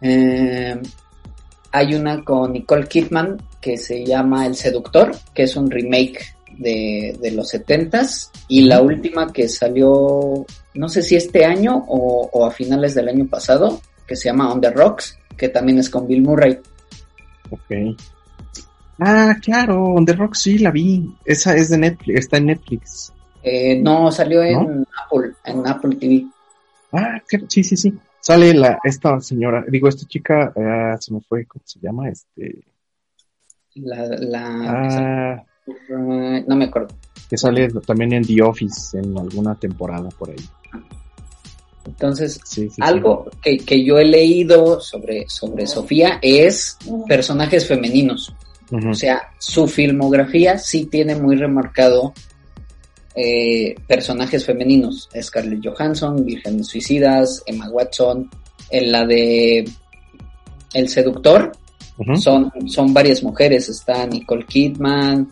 [0.03, 0.77] eh,
[1.73, 7.17] hay una con Nicole Kidman que se llama El Seductor, que es un remake de,
[7.21, 8.31] de los setentas.
[8.49, 13.09] Y la última que salió, no sé si este año o, o, a finales del
[13.09, 16.59] año pasado, que se llama On the Rocks, que también es con Bill Murray.
[17.51, 17.97] Ok.
[18.99, 21.15] Ah, claro, On the Rocks sí la vi.
[21.25, 23.13] Esa es de Netflix, está en Netflix.
[23.43, 24.87] Eh, no, salió en ¿No?
[25.05, 26.27] Apple, en Apple TV.
[26.93, 27.95] Ah, sí, sí, sí.
[28.21, 32.09] Sale la, esta señora, digo, esta chica, uh, se me fue, ¿cómo se llama?
[32.09, 32.63] Este.
[33.75, 36.95] La, la, ah, uh, no me acuerdo.
[37.29, 40.45] Que sale también en The Office en alguna temporada por ahí.
[41.87, 43.39] Entonces, sí, sí, algo sí.
[43.43, 48.35] Que, que, yo he leído sobre, sobre Sofía es personajes femeninos.
[48.71, 48.91] Uh -huh.
[48.91, 52.13] O sea, su filmografía sí tiene muy remarcado
[53.15, 55.09] eh, personajes femeninos.
[55.21, 58.31] Scarlett Johansson, Virgen Suicidas, Emma Watson,
[58.71, 59.69] en la de
[60.73, 61.53] El Seductor,
[61.99, 62.17] uh -huh.
[62.17, 63.69] son, son varias mujeres.
[63.69, 65.31] Está Nicole Kidman,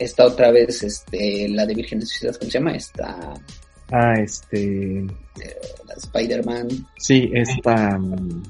[0.00, 2.74] está otra vez este, la de Virgen Suicidas, ¿cómo se llama?
[2.74, 3.34] Está
[3.92, 4.98] Ah, este.
[4.98, 5.06] Eh,
[5.86, 6.68] la Spider-Man.
[6.98, 7.96] Sí, esta.
[7.96, 8.42] Um...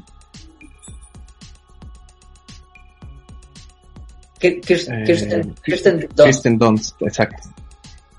[4.38, 6.24] Kirsten, Kirsten, Kirsten Dunst.
[6.24, 7.48] Kirsten Dunst, exacto.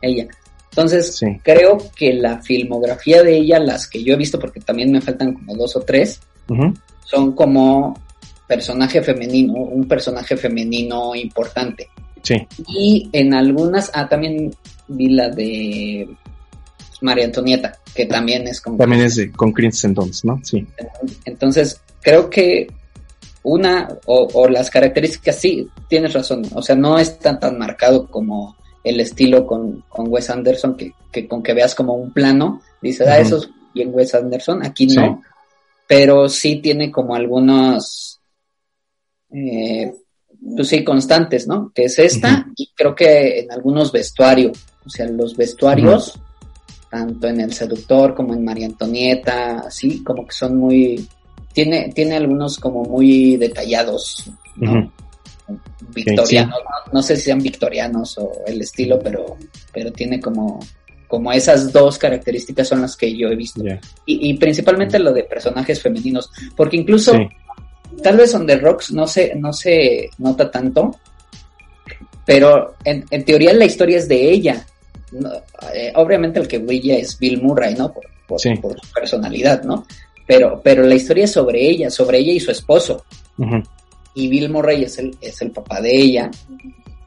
[0.01, 0.27] Ella.
[0.69, 1.25] Entonces, sí.
[1.43, 5.33] creo que la filmografía de ella, las que yo he visto, porque también me faltan
[5.33, 6.79] como dos o tres, uh -huh.
[7.05, 7.99] son como
[8.47, 11.89] personaje femenino, un personaje femenino importante.
[12.23, 12.47] Sí.
[12.67, 14.53] Y en algunas, ah, también
[14.87, 16.07] vi la de
[17.01, 18.77] María Antonieta, que también es con...
[18.77, 20.39] También es de, con Kristen Dunst, ¿no?
[20.43, 20.65] Sí.
[21.25, 22.67] Entonces, creo que
[23.43, 28.07] una, o, o, las características, sí, tienes razón, o sea, no es tan, tan marcado
[28.07, 32.61] como el estilo con, con Wes Anderson, que, que, con que veas como un plano,
[32.81, 33.13] dices, uh -huh.
[33.13, 35.29] ah, eso es bien Wes Anderson, aquí no, sí.
[35.87, 38.19] pero sí tiene como algunos,
[39.31, 39.91] eh,
[40.55, 41.71] pues sí, constantes, ¿no?
[41.73, 42.53] Que es esta, uh -huh.
[42.55, 46.15] y creo que en algunos vestuarios, o sea, los vestuarios...
[46.15, 46.31] Uh -huh
[46.91, 51.07] tanto en El Seductor como en María Antonieta, así como que son muy,
[51.53, 54.71] tiene, tiene algunos como muy detallados, ¿no?
[54.71, 54.91] Uh -huh.
[55.93, 56.45] Victorianos, sí, sí.
[56.45, 59.37] No, no, sé si sean victorianos o el estilo, pero,
[59.73, 60.59] pero tiene como,
[61.07, 63.63] como esas dos características son las que yo he visto.
[63.63, 63.79] Yeah.
[64.05, 67.27] Y, y, principalmente lo de personajes femeninos, porque incluso sí.
[68.01, 70.95] Tal vez on the rocks no se, no se nota tanto,
[72.25, 74.65] pero en, en teoría la historia es de ella,
[75.11, 75.31] no,
[75.73, 77.91] eh, obviamente el que brilla es Bill Murray, ¿no?
[77.93, 78.53] Por, por, sí.
[78.55, 79.85] por, su personalidad, ¿no?
[80.25, 83.05] Pero, pero la historia es sobre ella, sobre ella y su esposo.
[83.37, 83.67] Uh -huh.
[84.15, 86.31] Y Bill Murray es el, es el papá de ella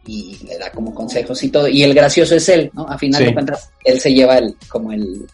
[0.07, 1.69] y le da como consejos y todo.
[1.69, 2.87] Y el gracioso es él, ¿no?
[2.87, 3.27] A final sí.
[3.27, 5.27] de cuentas, él se lleva el, como el,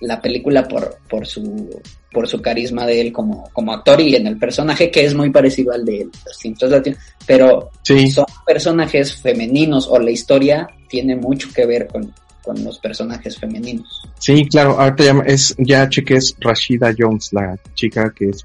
[0.00, 1.80] la película por, por su
[2.16, 5.28] por su carisma de él como, como actor y en el personaje que es muy
[5.28, 8.10] parecido al de los Latinos, pero sí.
[8.10, 14.00] son personajes femeninos o la historia tiene mucho que ver con, con los personajes femeninos.
[14.18, 18.42] Sí, claro, ahorita ya es, ya cheque es Rashida Jones, la chica que es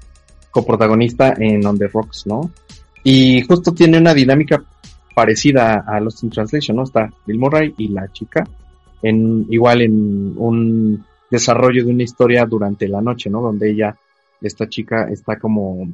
[0.50, 2.50] coprotagonista en On the Rocks, ¿no?
[3.02, 4.62] Y justo tiene una dinámica
[5.14, 6.82] parecida a Lost in Translation, ¿no?
[6.82, 8.46] Está Bill Murray y la chica
[9.02, 13.40] en igual en un desarrollo de una historia durante la noche, ¿no?
[13.40, 13.96] Donde ella,
[14.40, 15.88] esta chica, está como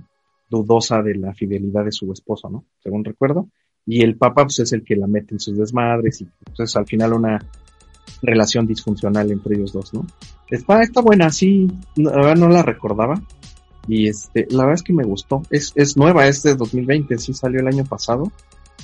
[0.51, 2.65] dudosa de la fidelidad de su esposo, ¿no?
[2.83, 3.49] Según recuerdo.
[3.87, 6.87] Y el papá, pues, es el que la mete en sus desmadres y, pues, al
[6.87, 7.39] final una
[8.21, 10.05] relación disfuncional entre ellos dos, ¿no?
[10.51, 13.23] Está, está buena, sí, la verdad no la recordaba.
[13.87, 15.43] Y este, la verdad es que me gustó.
[15.51, 18.33] Es, es nueva, es de 2020, sí salió el año pasado.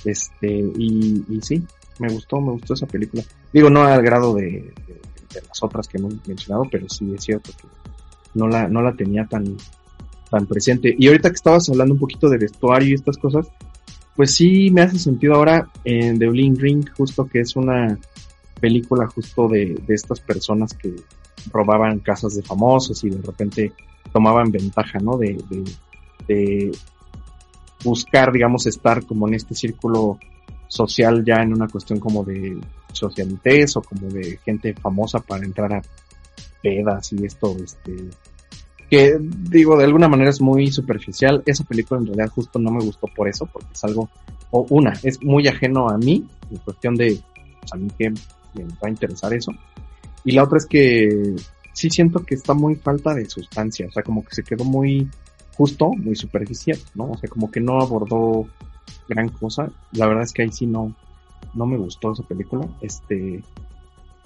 [0.05, 1.65] Este, y, y sí,
[1.99, 3.25] me gustó, me gustó esa película.
[3.53, 4.73] Digo, no al grado de
[5.35, 7.69] de las otras que hemos mencionado, pero sí es cierto que
[8.35, 9.57] no la, no la tenía tan,
[10.31, 10.95] tan presente.
[10.99, 13.49] Y ahorita que estabas hablando un poquito de vestuario y estas cosas,
[14.17, 17.99] pues sí me hace sentido ahora en The Bling Ring, justo que es una
[18.61, 20.95] película justo de, de estas personas que
[21.53, 23.73] robaban casas de famosos y de repente
[24.13, 25.17] tomaban ventaja, ¿no?
[25.19, 25.65] De, de,
[26.29, 26.73] de
[27.85, 30.19] buscar, digamos, estar como en este círculo
[30.69, 32.57] social ya en una cuestión como de
[32.95, 35.83] socialites o como de gente famosa para entrar a
[36.63, 38.09] pedas y esto, este,
[38.91, 41.43] que digo, de alguna manera es muy superficial.
[41.47, 44.09] Esa película en realidad justo no me gustó por eso, porque es algo,
[44.51, 47.21] o una, es muy ajeno a mí, en cuestión de,
[47.61, 49.53] pues, a mí que me va a interesar eso.
[50.25, 51.35] Y la otra es que
[51.73, 55.09] sí siento que está muy falta de sustancia, o sea, como que se quedó muy
[55.57, 57.11] justo, muy superficial, ¿no?
[57.11, 58.47] O sea, como que no abordó
[59.09, 59.71] gran cosa.
[59.93, 60.95] La verdad es que ahí sí no,
[61.55, 62.67] no me gustó esa película.
[62.81, 63.43] Este,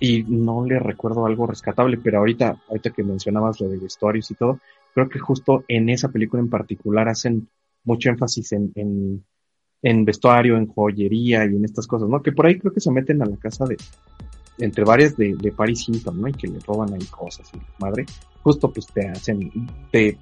[0.01, 4.35] y no le recuerdo algo rescatable, pero ahorita, ahorita que mencionabas lo de vestuarios y
[4.35, 4.61] todo,
[4.95, 7.49] creo que justo en esa película en particular hacen
[7.85, 9.25] mucho énfasis en, en,
[9.83, 12.23] en vestuario, en joyería y en estas cosas, ¿no?
[12.23, 13.77] Que por ahí creo que se meten a la casa de,
[14.59, 16.29] entre varias de, de Paris Hilton, ¿no?
[16.29, 18.07] Y que le roban ahí cosas y madre,
[18.43, 19.51] justo pues te hacen,
[19.91, 20.17] te,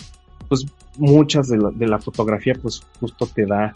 [0.49, 0.67] pues
[0.99, 3.73] muchas de la, de la fotografía pues justo te da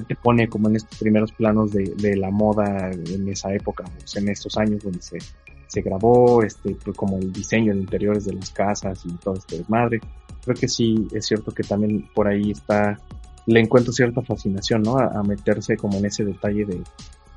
[0.00, 4.16] te pone como en estos primeros planos de, de la moda en esa época, pues,
[4.16, 5.18] en estos años donde se,
[5.66, 9.58] se grabó, este, pues, como el diseño de interiores de las casas y todo este
[9.58, 10.00] desmadre.
[10.44, 12.98] Creo que sí, es cierto que también por ahí está,
[13.46, 14.98] le encuentro cierta fascinación, ¿no?
[14.98, 16.80] A, a meterse como en ese detalle de,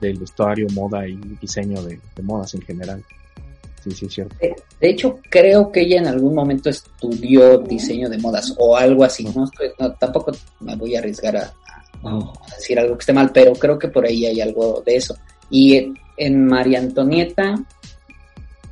[0.02, 3.04] del vestuario, moda y diseño de, de modas en general.
[3.84, 4.36] Sí, sí, es cierto.
[4.42, 9.04] De, de, hecho, creo que ella en algún momento estudió diseño de modas o algo
[9.04, 9.26] así.
[9.36, 11.54] No, estoy, no tampoco me voy a arriesgar a,
[12.08, 15.16] a, decir algo que esté mal, pero creo que por ahí hay algo de eso.
[15.50, 17.56] Y en, María Antonieta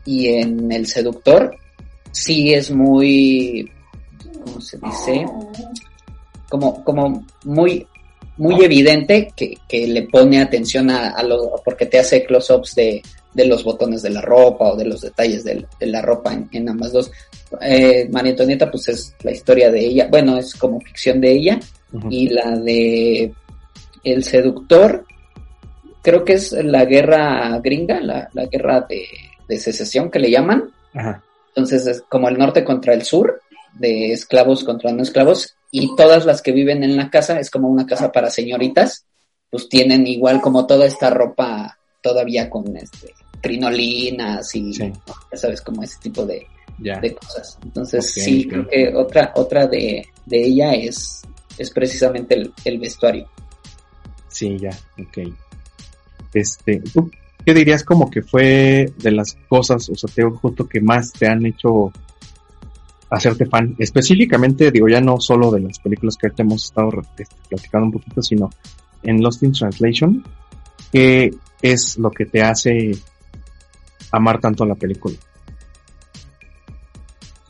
[0.06, 1.56] y en El Seductor,
[2.12, 3.72] sí es muy,
[4.44, 5.26] ¿cómo se dice?
[6.50, 7.88] Como, como muy,
[8.38, 13.02] muy evidente que, que le pone atención a, a lo, porque te hace close-ups de,
[13.34, 16.50] de los botones de la ropa o de los detalles de, de la ropa en,
[16.52, 17.12] en, ambas dos.
[17.62, 21.60] Eh, María Antonieta, pues es la historia de ella, bueno, es como ficción de ella,
[21.94, 22.08] uh -huh.
[22.12, 23.34] y la de
[24.04, 25.06] El Seductor,
[26.02, 29.06] creo que es la guerra gringa, la, la guerra de,
[29.48, 30.72] de, secesión que le llaman.
[30.94, 31.24] Ajá.
[31.50, 33.42] Entonces es como el norte contra el sur,
[33.74, 37.68] de esclavos contra no esclavos, y todas las que viven en la casa es como
[37.70, 39.06] una casa para señoritas,
[39.50, 44.92] pues tienen igual como toda esta ropa todavía con este crinolinas y sí.
[45.32, 47.60] ya sabes como ese tipo de, de cosas.
[47.64, 48.50] Entonces okay, sí, okay.
[48.50, 51.22] creo que otra, otra de, de ella es,
[51.58, 53.28] es precisamente el, el, vestuario.
[54.28, 55.34] Sí, ya, ok.
[56.34, 57.12] Este, ¿tú
[57.46, 61.28] qué dirías como que fue de las cosas, o sea, te justo que más te
[61.28, 61.92] han hecho
[63.10, 63.76] hacerte fan?
[63.78, 67.92] Específicamente, digo, ya no solo de las películas que ahorita hemos estado este, platicando un
[67.94, 68.50] poquito, sino
[69.04, 70.24] en Lost in Translation,
[70.92, 72.92] ¿qué es lo que te hace
[74.12, 75.16] amar tanto la película?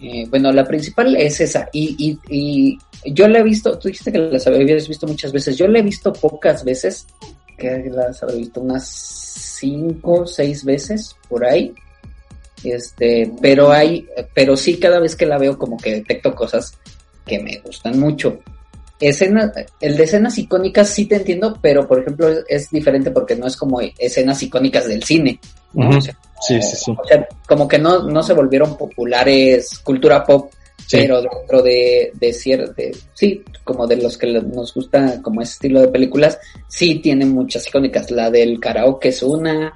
[0.04, 1.70] Eh, bueno, la principal es esa.
[1.72, 5.58] Y, y, y, yo la he visto, tú dijiste que las habías visto muchas veces.
[5.58, 7.08] Yo la he visto pocas veces,
[7.58, 11.74] que las habré visto unas cinco, seis veces por ahí.
[12.64, 16.78] Este, pero hay, pero sí cada vez que la veo como que detecto cosas
[17.26, 18.40] que me gustan mucho.
[19.00, 23.36] Escenas, el de escenas icónicas sí te entiendo, pero por ejemplo es, es diferente porque
[23.36, 25.40] no es como escenas icónicas del cine.
[25.74, 25.90] ¿no?
[25.90, 25.98] Uh -huh.
[25.98, 26.92] o sea, sí, sí, sí.
[26.98, 30.52] O sea, como que no, no se volvieron populares cultura pop,
[30.92, 32.82] pero dentro de, de cierto,
[33.14, 37.68] sí, como de los que nos gusta como ese estilo de películas, sí tienen muchas
[37.68, 38.12] icónicas.
[38.12, 39.74] La del karaoke es una,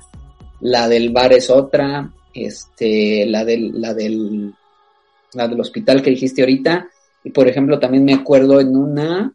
[0.62, 4.54] la del bar es otra, este, la del, la del,
[5.34, 6.90] la del hospital que dijiste ahorita,
[7.24, 9.34] y por ejemplo, también me acuerdo en una,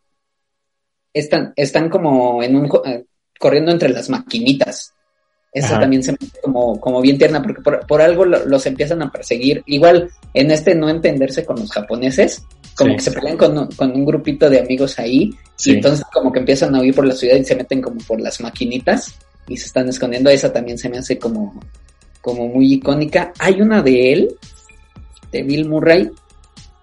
[1.13, 3.05] están, están como en un, eh,
[3.39, 4.95] corriendo entre las maquinitas.
[5.53, 5.81] Esa Ajá.
[5.81, 9.13] también se me como, como bien tierna, porque por, por algo lo, los empiezan a
[9.13, 9.63] perseguir.
[9.67, 12.43] Igual, en este no entenderse con los japoneses,
[12.75, 12.97] como sí.
[12.97, 15.73] que se pelean con, con, un grupito de amigos ahí, sí.
[15.73, 18.19] y entonces como que empiezan a huir por la ciudad y se meten como por
[18.19, 19.15] las maquinitas
[19.47, 20.31] y se están escondiendo.
[20.31, 21.61] Esa también se me hace como,
[22.23, 23.35] como muy icónica.
[23.39, 24.37] Hay una de él,
[25.31, 26.11] de Bill Murray,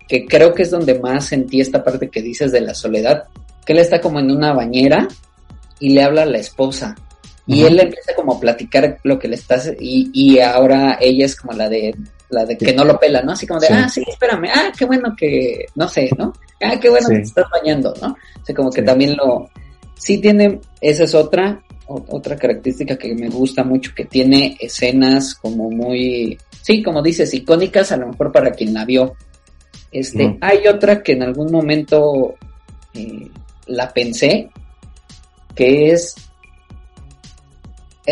[0.07, 3.23] que creo que es donde más sentí esta parte que dices de la soledad,
[3.65, 5.07] que él está como en una bañera
[5.79, 6.95] y le habla a la esposa.
[7.49, 7.67] Y uh -huh.
[7.71, 11.53] él empieza como a platicar lo que le está y, y ahora ella es como
[11.53, 11.95] la de
[12.29, 13.31] la de que no lo pela, ¿no?
[13.31, 13.73] Así como de, sí.
[13.75, 16.31] ah, sí, espérame, ah, qué bueno que, no sé, ¿no?
[16.61, 17.13] Ah, qué bueno sí.
[17.15, 18.09] que te estás bañando, ¿no?
[18.09, 19.49] O sea, como que también lo,
[19.95, 25.71] sí tiene, esa es otra, otra característica que me gusta mucho, que tiene escenas como
[25.71, 29.15] muy, sí, como dices, icónicas, a lo mejor para quien la vio,
[29.91, 32.35] este, hay otra que en algún momento
[32.93, 33.27] eh,
[33.65, 34.51] la pensé,
[35.55, 36.15] que es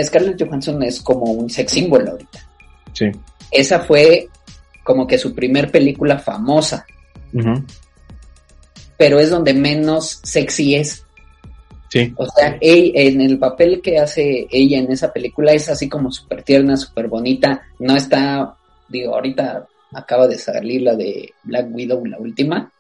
[0.04, 2.40] Scarlett Johansson es como un sex símbolo ahorita.
[2.94, 3.06] Sí.
[3.52, 4.28] Esa fue
[4.84, 6.86] como que su primer película famosa.
[7.34, 7.64] Uh -huh.
[8.98, 11.04] Pero es donde menos sexy es.
[11.90, 12.14] Sí.
[12.18, 16.12] O sea, ella, en el papel que hace ella en esa película es así como
[16.12, 17.62] súper tierna, súper bonita.
[17.80, 18.56] No está,
[18.90, 22.72] digo, ahorita acaba de salir la de Black Widow, la última.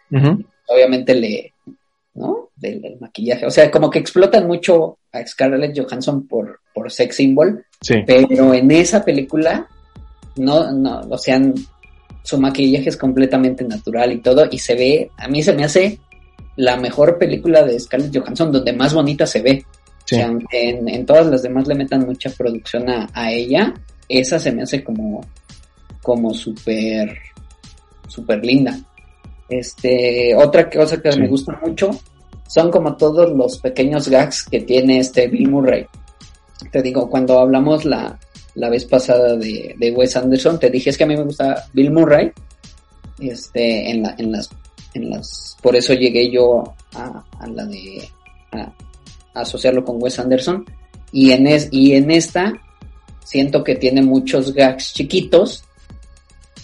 [0.67, 1.53] Obviamente le,
[2.15, 2.46] ¿no?
[2.57, 3.45] Del, del maquillaje.
[3.45, 7.95] O sea, como que explotan mucho a Scarlett Johansson por, por sex symbol, Sí.
[8.07, 9.67] pero en esa película,
[10.37, 11.39] no, no, o sea,
[12.23, 15.99] su maquillaje es completamente natural y todo, y se ve, a mí se me hace
[16.55, 19.63] la mejor película de Scarlett Johansson, donde más bonita se ve.
[20.05, 20.15] Sí.
[20.15, 23.71] O sea, en, en todas las demás le metan mucha producción a, a ella,
[24.09, 25.21] esa se me hace como,
[26.01, 27.15] como súper,
[28.07, 28.79] súper linda.
[29.47, 31.19] Este, otra cosa que Sí.
[31.19, 31.91] me gusta mucho
[32.47, 35.85] son como todos los pequeños gags que tiene este Bill Murray.
[36.71, 38.17] Te digo, cuando hablamos la,
[38.55, 41.65] la vez pasada de, de Wes Anderson, te dije es que a mí me gusta
[41.73, 42.31] Bill Murray,
[43.19, 44.49] este, en la, en las,
[44.93, 46.63] en las, por eso llegué yo
[46.95, 48.09] a, a la de,
[48.51, 48.61] a,
[49.33, 50.65] a asociarlo con Wes Anderson,
[51.11, 52.53] y en es, y en esta
[53.23, 55.63] siento que tiene muchos gags chiquitos,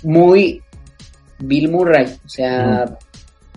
[0.01, 0.61] muy
[1.39, 2.97] Bill Murray, o sea,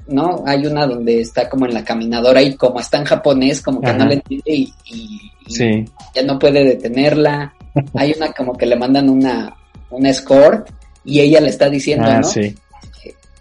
[0.08, 0.42] ¿no?
[0.46, 3.88] Hay una donde está como en la caminadora y como está en japonés, como que
[3.88, 3.98] Ajá.
[3.98, 5.84] no le entiende y, y- y Sí.
[6.14, 7.54] ya no puede detenerla.
[7.94, 9.54] Hay una como que le mandan una,
[9.90, 10.68] una escort
[11.04, 12.26] y ella le está diciendo, Ah, ¿no?
[12.26, 12.54] sí.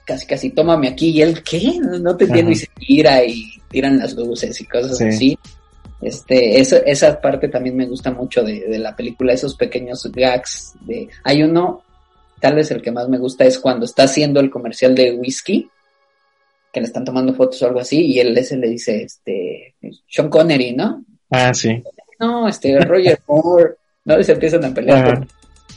[0.06, 1.10] Casi, casi, tómame aquí.
[1.10, 1.80] Y él, ¿qué?
[1.82, 2.52] No, te entiendo.
[2.52, 2.62] Ajá.
[2.62, 5.04] Y se tira y tiran las luces y cosas Sí.
[5.06, 5.40] así.
[6.02, 10.74] Este, eso, esa parte también me gusta mucho de, de la película, esos pequeños gags.
[10.82, 11.82] De, hay uno,
[12.40, 15.68] tal vez el que más me gusta es cuando está haciendo el comercial de whisky,
[16.76, 19.76] que le están tomando fotos o algo así, y él ese le dice, este,
[20.10, 21.06] Sean Connery, ¿no?
[21.32, 21.82] Ah, sí.
[22.20, 24.20] No, este, Roger Moore, ¿no?
[24.20, 25.26] Y se empiezan a pelear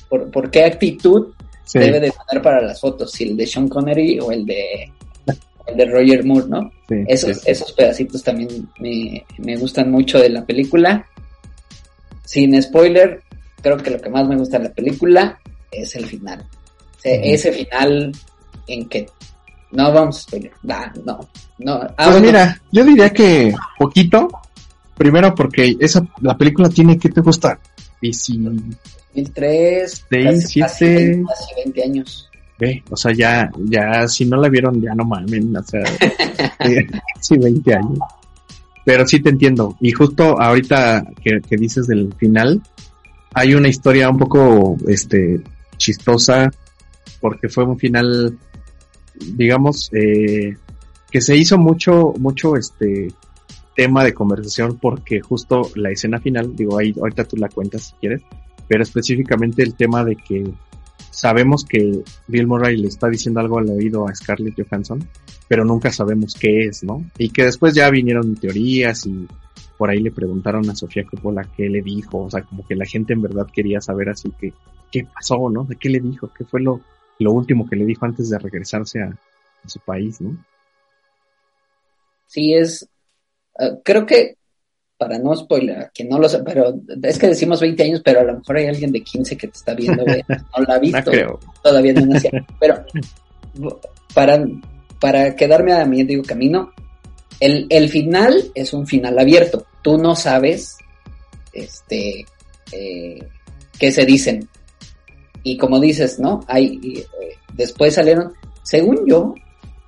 [0.08, 1.32] por, por, por qué actitud
[1.64, 1.78] Sí.
[1.78, 4.90] debe de tener para las fotos, si el de Sean Connery o el de,
[5.66, 6.70] el de Roger Moore, ¿no?
[6.88, 8.48] sí, Esos, sí, esos pedacitos también
[8.80, 11.06] me, me gustan mucho de la película.
[12.24, 13.22] Sin spoiler,
[13.62, 15.38] creo que lo que más me gusta de la película
[15.70, 16.40] es el final.
[16.96, 17.22] O sea, Ujú.
[17.24, 18.12] ese final
[18.66, 19.06] en que
[19.72, 20.36] no vamos a.
[20.66, 21.20] Nah, no,
[21.58, 21.72] no.
[21.74, 24.28] Ah, Pues bueno, mira, yo diría que poquito.
[24.96, 27.58] Primero porque esa la película tiene que te gusta.
[28.00, 30.94] Y si 2003, Seis, casi, casi siete.
[31.10, 32.30] 20, casi 20 años.
[32.58, 35.82] ve, o sea, ya, ya, si no la vieron, ya no mamen, o sea,
[36.60, 36.86] eh,
[37.20, 37.98] sí, 20 años.
[38.84, 39.76] Pero sí te entiendo.
[39.80, 42.60] Y justo ahorita que, que dices del final,
[43.34, 45.40] hay una historia un poco, este,
[45.76, 46.50] chistosa,
[47.20, 48.36] porque fue un final,
[49.34, 50.56] digamos, eh,
[51.10, 53.08] que se hizo mucho, mucho, este,
[53.78, 57.92] tema de conversación porque justo la escena final, digo, ahí ahorita tú la cuentas si
[58.00, 58.22] quieres,
[58.66, 60.50] pero específicamente el tema de que
[61.12, 65.06] sabemos que Bill Murray le está diciendo algo al oído a Scarlett Johansson,
[65.46, 67.04] pero nunca sabemos qué es, ¿no?
[67.18, 69.28] Y que después ya vinieron teorías y
[69.76, 72.84] por ahí le preguntaron a Sofía Coppola qué le dijo, o sea, como que la
[72.84, 74.54] gente en verdad quería saber así que
[74.90, 75.62] qué pasó, ¿no?
[75.62, 76.32] ¿De qué le dijo?
[76.36, 76.80] ¿Qué fue lo,
[77.18, 80.36] lo último que le dijo antes de regresarse a, a su país, ¿no?
[82.26, 82.88] Sí, es.
[83.58, 84.36] eh, creo que,
[84.96, 88.24] para no spoiler, que no lo sé, pero es que decimos 20 años, pero a
[88.24, 90.80] lo mejor hay alguien de 15 que te está viendo, güey, no la ha No
[90.80, 91.40] visto, creo.
[91.62, 92.30] todavía no nacía.
[92.60, 92.84] Pero
[94.14, 94.44] para,
[95.00, 96.72] para quedarme a mi digo camino,
[97.40, 99.66] el, el final es un final abierto.
[99.82, 100.76] Tú no sabes
[101.52, 102.26] este
[102.72, 103.18] eh,
[103.78, 104.48] qué se dicen.
[105.52, 106.40] Y como dices, ¿no?
[106.46, 107.04] Hay y, eh,
[107.54, 108.32] después salieron,
[108.62, 109.34] según yo,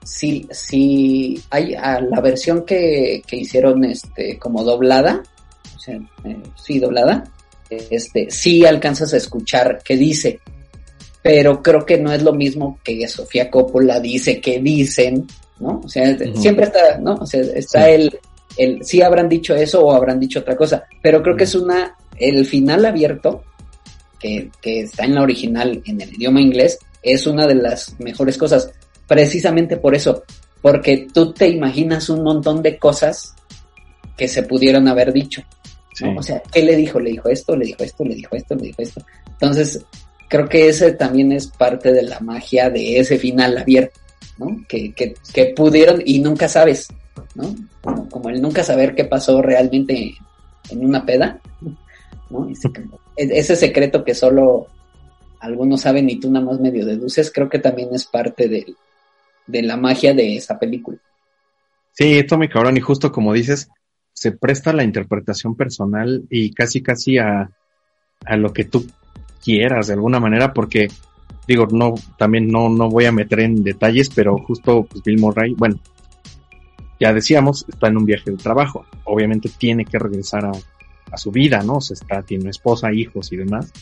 [0.04, 5.22] si, si hay a la versión que, que hicieron este como doblada,
[5.76, 7.24] o sea, eh, sí, doblada,
[7.68, 10.40] este, sí alcanzas a escuchar qué dice
[11.22, 15.26] pero creo que no es lo mismo que Sofía Coppola dice que dicen,
[15.58, 15.80] ¿no?
[15.84, 17.14] O sea, siempre está, ¿no?
[17.14, 17.92] O sea, está Sí.
[17.92, 18.18] el,
[18.56, 21.94] el, sí habrán dicho eso o habrán dicho otra cosa, pero creo que es una,
[22.16, 23.42] el final abierto,
[24.20, 28.36] que, que está en la original en el idioma inglés, es una de las mejores
[28.36, 28.70] cosas,
[29.08, 30.22] precisamente por eso,
[30.62, 33.34] porque tú te imaginas un montón de cosas
[34.16, 35.42] que se pudieron haber dicho.
[36.16, 37.00] O sea, ¿qué le dijo?
[37.00, 39.02] Le dijo esto, le dijo esto, le dijo esto, le dijo esto.
[39.32, 39.84] Entonces,
[40.28, 43.98] creo que ese también es parte de la magia de ese final abierto,
[44.38, 44.64] ¿no?
[44.68, 46.88] Que, que, que pudieron y nunca sabes,
[47.34, 47.54] ¿no?
[47.82, 50.14] Como, como el nunca saber qué pasó realmente
[50.70, 51.40] en una peda,
[52.30, 52.48] ¿no?
[52.48, 54.66] Ese, como- e- ese secreto que solo
[55.40, 58.74] algunos saben y tú nada más medio deduces, creo que también es parte de,
[59.46, 60.98] de la magia de esa película.
[61.92, 63.68] Sí, esto me cabrón, y justo como dices,
[64.12, 67.50] se presta a la interpretación personal y casi casi a,
[68.24, 68.86] a lo que tú
[69.42, 70.88] quieras de alguna manera, porque
[71.46, 75.54] digo, no, también no, no voy a meter en detalles, pero justo pues, Bill Murray,
[75.54, 75.80] bueno,
[77.00, 78.84] ya decíamos, está en un viaje de trabajo.
[79.04, 80.52] obviamente tiene que regresar a,
[81.10, 81.76] a su vida, ¿no?
[81.76, 83.72] O sea, está, tiene esposa, hijos y demás.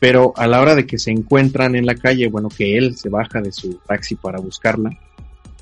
[0.00, 3.08] Pero a la hora de que se encuentran en la calle, bueno, que él se
[3.08, 4.90] baja de su taxi para buscarla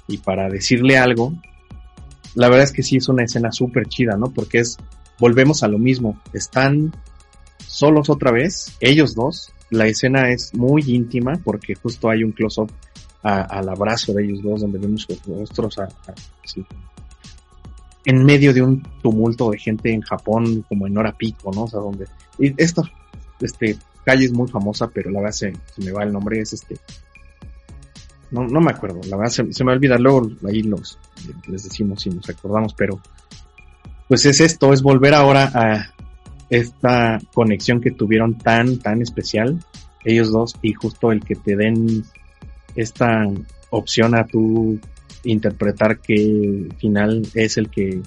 [0.09, 1.33] y para decirle algo,
[2.35, 4.33] la verdad es que sí es una escena súper chida, ¿no?
[4.33, 4.79] Porque es,
[5.19, 6.93] volvemos a lo mismo, están
[7.67, 12.71] solos otra vez, ellos dos, la escena es muy íntima porque justo hay un close-up
[13.23, 15.79] al abrazo de ellos dos donde vemos sus rostros
[18.05, 21.65] en medio de un tumulto de gente en Japón como en hora pico, ¿no?
[21.65, 22.07] O sea, donde
[22.39, 22.83] y esta
[23.41, 26.77] este calle es muy famosa, pero la verdad se, me va el nombre, es este
[28.31, 30.99] no, no me acuerdo, la verdad se, me va a olvidar, luego ahí los
[31.47, 33.01] les decimos si nos acordamos, pero
[34.09, 35.95] pues es esto, es volver ahora a
[36.51, 39.59] esta conexión que tuvieron tan, tan especial
[40.05, 42.05] ellos dos y justo el que te den
[42.75, 43.27] esta
[43.71, 44.79] opción a tu
[45.25, 48.01] interpretar qué final es el que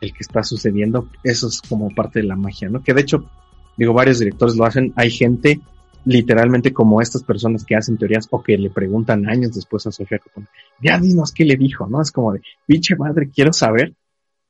[0.00, 2.82] el que está sucediendo, eso es como parte de la magia, ¿no?
[2.82, 3.28] Que de hecho,
[3.76, 5.60] digo, varios directores lo hacen, hay gente
[6.04, 10.18] literalmente como estas personas que hacen teorías o que le preguntan años después a Sofía
[10.18, 10.48] Coppola,
[10.82, 12.00] ya dinos qué le dijo, ¿no?
[12.00, 13.94] Es como de, pinche madre, quiero saber.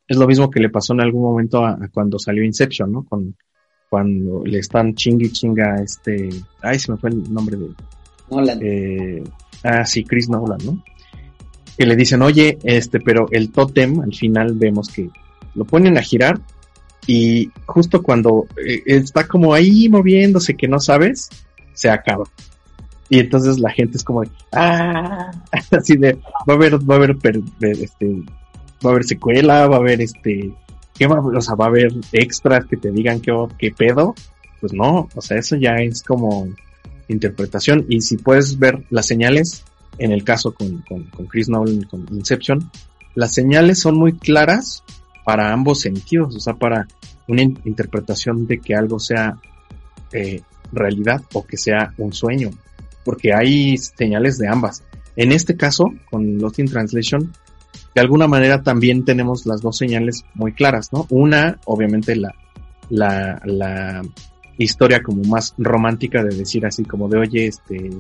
[0.07, 3.05] Es lo mismo que le pasó en algún momento a, cuando salió Inception, ¿no?
[3.05, 3.37] Con,
[3.89, 6.31] cuando le están chingui chinga a este,
[6.63, 7.69] ay, se me fue el nombre de...
[8.31, 8.61] Nolan.
[8.63, 9.25] Eh,
[9.65, 10.83] ah, sí, Chris Nolan, ¿no?
[11.81, 15.09] Que le dicen, oye, este, pero el tótem, al final vemos que
[15.55, 16.39] lo ponen a girar
[17.07, 21.31] y justo cuando eh, está como ahí moviéndose que no sabes,
[21.73, 22.25] se acaba.
[23.09, 25.31] Y entonces la gente es como de, ah,
[25.71, 27.17] así de, va a haber, va a haber,
[27.63, 28.25] este,
[28.85, 30.53] va a haber secuela, va a haber este,
[30.99, 34.15] ¿qué va, o sea, va a haber extras que te digan qué, qué pedo.
[34.61, 36.47] Pues no, o sea, eso ya es como
[37.09, 37.87] interpretación.
[37.89, 39.65] Y si puedes ver las señales,
[39.99, 42.71] en el caso con, con, Chris Nolan, con Inception,
[43.15, 44.83] las señales son muy claras
[45.25, 46.87] para ambos sentidos, o sea, para
[47.29, 49.39] una interpretación de que algo sea
[50.13, 52.51] eh, realidad o que sea un sueño,
[53.05, 54.83] porque hay señales de ambas.
[55.17, 57.33] En este caso, con Lost in Translation,
[57.95, 61.07] de alguna manera también tenemos las dos señales muy claras, ¿no?
[61.11, 62.35] Una, obviamente, la,
[62.89, 64.03] la, la
[64.57, 67.91] historia como más romántica de decir así como de, oye, este,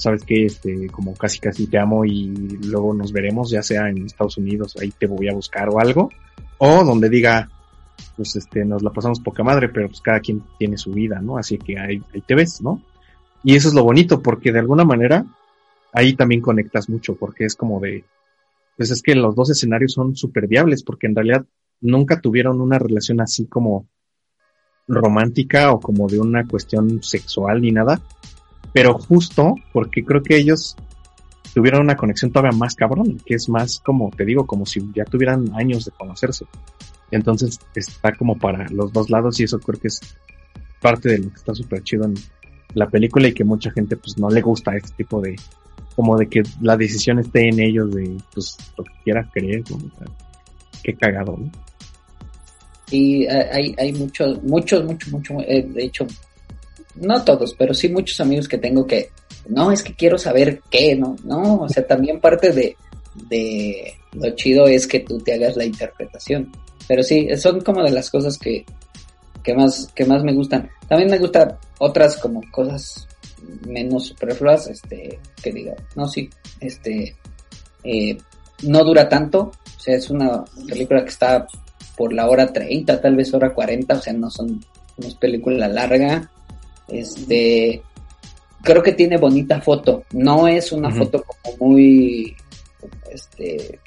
[0.00, 2.28] sabes que este, como casi casi te amo y
[2.66, 6.10] luego nos veremos, ya sea en Estados Unidos, ahí te voy a buscar o algo,
[6.58, 7.48] o donde diga,
[8.16, 11.38] pues este, nos la pasamos poca madre, pero pues cada quien tiene su vida, ¿no?
[11.38, 12.82] Así que ahí, ahí te ves, ¿no?
[13.42, 15.24] Y eso es lo bonito, porque de alguna manera
[15.92, 18.04] ahí también conectas mucho, porque es como de,
[18.76, 21.46] pues es que los dos escenarios son súper viables, porque en realidad
[21.80, 23.88] nunca tuvieron una relación así como
[24.88, 28.00] romántica o como de una cuestión sexual ni nada,
[28.76, 30.76] pero justo porque creo que ellos
[31.54, 35.06] tuvieron una conexión todavía más cabrón, que es más como, te digo, como si ya
[35.06, 36.44] tuvieran años de conocerse.
[37.10, 40.02] Entonces está como para los dos lados y eso creo que es
[40.82, 42.16] parte de lo que está súper chido en
[42.74, 45.36] la película y que mucha gente pues no le gusta este tipo de,
[45.94, 49.78] como de que la decisión esté en ellos de pues lo que quieras creer, ¿no?
[50.82, 51.50] qué cagado, ¿no?
[52.90, 56.06] Y eh, hay, hay muchos, muchos, muchos, muchos, eh, de hecho,
[56.96, 59.10] no todos, pero sí muchos amigos que tengo que,
[59.48, 61.16] no, es que quiero saber qué, ¿no?
[61.24, 62.76] No, o sea, también parte de,
[63.28, 66.50] de lo chido es que tú te hagas la interpretación.
[66.88, 68.64] Pero sí, son como de las cosas que,
[69.42, 70.68] que más, que más me gustan.
[70.88, 73.06] También me gustan otras como cosas
[73.66, 76.28] menos superfluas, este, que diga, no, sí,
[76.60, 77.16] este,
[77.84, 78.16] eh,
[78.62, 81.46] no dura tanto, o sea, es una película que está
[81.96, 84.64] por la hora 30, tal vez hora 40, o sea, no son,
[84.96, 86.30] no es película larga,
[86.88, 87.82] este,
[88.62, 90.04] creo que tiene bonita foto.
[90.12, 92.34] No es una foto como muy,
[93.10, 93.78] este,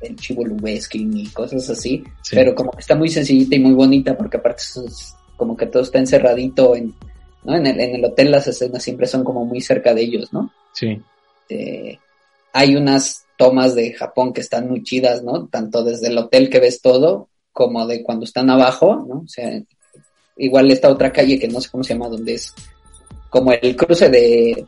[0.00, 0.44] el chivo
[0.92, 5.14] y cosas así, pero como que está muy sencillita y muy bonita porque aparte es
[5.36, 6.94] como que todo está encerradito en,
[7.44, 7.56] ¿no?
[7.56, 10.52] En el, en el hotel las escenas siempre son como muy cerca de ellos, ¿no?
[10.72, 11.00] Sí.
[11.48, 11.98] Eh,
[12.52, 15.46] hay unas tomas de Japón que están muy chidas, ¿no?
[15.46, 19.20] Tanto desde el hotel que ves todo, como de cuando están abajo, ¿no?
[19.20, 19.62] O sea,
[20.38, 22.54] igual esta otra calle que no sé cómo se llama, donde es
[23.28, 24.64] como el cruce de,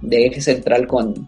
[0.00, 1.26] de eje central con,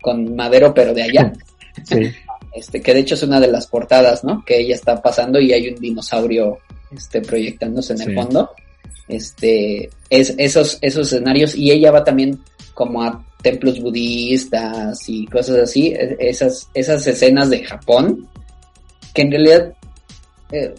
[0.00, 1.32] con Madero, pero de allá.
[1.84, 2.10] Sí.
[2.54, 4.42] Este, que de hecho es una de las portadas, ¿no?
[4.46, 6.56] Que ella está pasando y hay un dinosaurio
[6.90, 8.50] este, proyectándose en el fondo.
[9.08, 12.40] Este, es, esos, esos escenarios, y ella va también
[12.72, 18.26] como a templos budistas y cosas así, e, esas, esas escenas de Japón,
[19.12, 19.74] que en realidad
[20.50, 20.74] eh,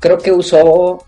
[0.00, 1.06] creo que usó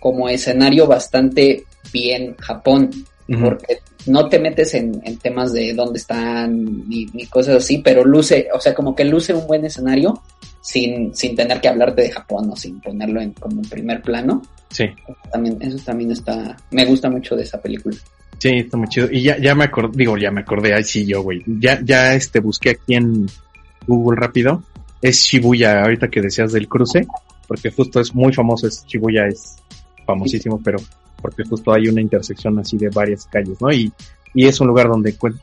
[0.00, 2.90] como escenario bastante bien Japón,
[3.26, 8.60] porque no te metes en, temas de dónde están ni, cosas así, pero luce, o
[8.60, 10.22] sea, como que luce un buen escenario
[10.60, 14.42] sin, sin tener que hablarte de Japón o sin ponerlo en como en primer plano.
[14.70, 14.84] Sí.
[15.32, 17.96] También, eso también está, me gusta mucho de esa película.
[18.38, 19.08] Sí, está muy chido.
[19.10, 21.42] Y ya, ya me acordé, digo, ya me acordé, ay sí yo, güey.
[21.46, 23.26] Ya, ya este busqué aquí en
[23.86, 24.62] Google rápido.
[25.02, 27.06] Es Shibuya, ahorita que decías del cruce,
[27.46, 29.56] porque justo es muy famoso, es Shibuya es
[30.06, 30.78] famosísimo, pero
[31.20, 33.72] porque justo hay una intersección así de varias calles, ¿no?
[33.72, 33.92] Y,
[34.34, 35.34] y es un lugar donde, pues,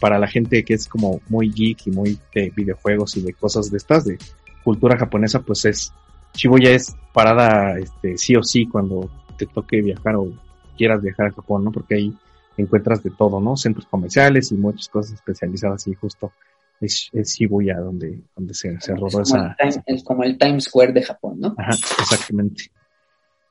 [0.00, 3.70] para la gente que es como muy geek y muy de videojuegos y de cosas
[3.70, 4.18] de estas, de
[4.62, 5.92] cultura japonesa, pues es,
[6.32, 10.32] Shibuya es parada, este, sí o sí cuando te toque viajar o
[10.76, 11.72] quieras viajar a Japón, ¿no?
[11.72, 12.14] Porque ahí
[12.56, 13.56] encuentras de todo, ¿no?
[13.56, 16.32] Centros comerciales y muchas cosas especializadas y justo
[16.80, 19.56] es, es Shibuya donde, donde se, se rodó esa...
[19.86, 21.54] es como el Times Square de Japón, ¿no?
[21.58, 22.70] Ajá, exactamente.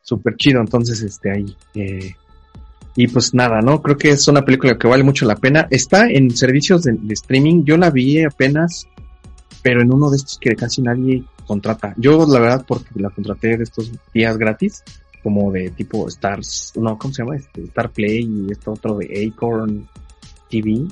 [0.04, 1.56] Súper chido, entonces, este, ahí.
[1.74, 2.14] Eh,
[2.96, 3.82] y pues nada, ¿no?
[3.82, 5.68] Creo que es una película que vale mucho la pena.
[5.72, 7.64] Está en servicios de, streaming.
[7.64, 8.88] Yo la vi apenas,
[9.64, 11.94] pero en uno de estos que casi nadie contrata.
[11.98, 14.84] Yo, la verdad, porque la contraté de estos días gratis,
[15.24, 17.38] como de tipo Stars, no, ¿cómo se llama?
[17.38, 19.88] Este, Star Play y esto otro de Acorn
[20.50, 20.86] TV.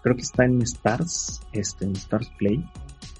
[0.00, 2.64] Creo que está en Stars, este, en Stars Play,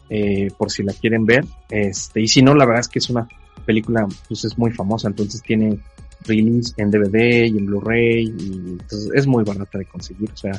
[0.09, 1.45] eh, por si la quieren ver.
[1.69, 3.29] Este, y si no, la verdad es que es una
[3.65, 5.79] película, pues es muy famosa, entonces tiene
[6.27, 10.53] release en DVD y en Blu-ray y entonces es muy barata de conseguir, o sea,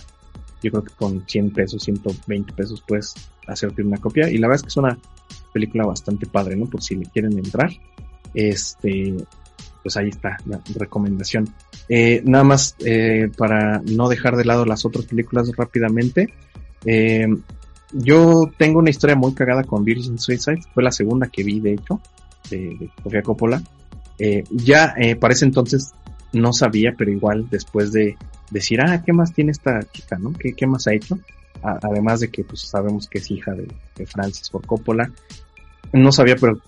[0.61, 3.13] yo creo que con 100 pesos, 120 pesos puedes
[3.47, 4.97] hacerte una copia y la verdad es que es una
[5.53, 6.65] película bastante padre, ¿no?
[6.65, 7.69] Por si le quieren entrar,
[8.33, 9.15] este,
[9.83, 11.47] pues ahí está la recomendación.
[11.87, 16.33] Eh, nada más eh, para no dejar de lado las otras películas rápidamente.
[16.85, 17.27] Eh,
[17.93, 21.73] yo tengo una historia muy cagada con Virgin Suicide, fue la segunda que vi de
[21.73, 22.01] hecho,
[22.49, 23.61] de, de Sofía Coppola.
[24.17, 25.93] Eh, ya eh, para ese entonces
[26.31, 28.17] no sabía, pero igual después de
[28.51, 30.33] decir, ah, ¿qué más tiene esta chica, no?
[30.33, 31.19] ¿Qué, qué más ha hecho?
[31.81, 33.67] además de que pues sabemos que es hija de,
[34.05, 35.11] Francis Ford Coppola.
[35.93, 36.59] No sabía, pero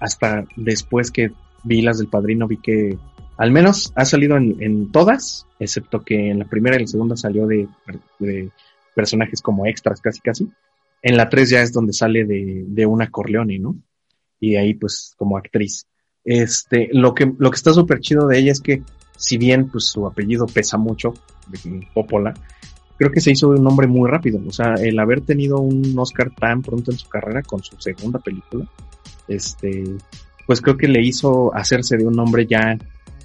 [0.00, 2.98] hasta después que vi las del padrino vi que
[3.38, 7.46] al menos ha salido en, todas, excepto que en la primera y la segunda salió
[7.46, 7.68] de,
[8.18, 8.50] de
[8.94, 10.50] personajes como extras casi casi.
[11.00, 13.76] En la tres ya es donde sale de, de una Corleone, ¿no?
[14.40, 15.86] Y ahí pues como actriz.
[16.24, 18.82] Este, lo que, lo que está súper chido de ella es que,
[19.16, 21.14] si bien pues su apellido pesa mucho,
[21.48, 22.34] de Popola,
[22.96, 24.40] creo que se hizo un nombre muy rápido.
[24.46, 28.18] O sea, el haber tenido un Oscar tan pronto en su carrera con su segunda
[28.18, 28.66] película,
[29.28, 29.84] este,
[30.46, 32.78] pues creo que le hizo hacerse de un nombre ya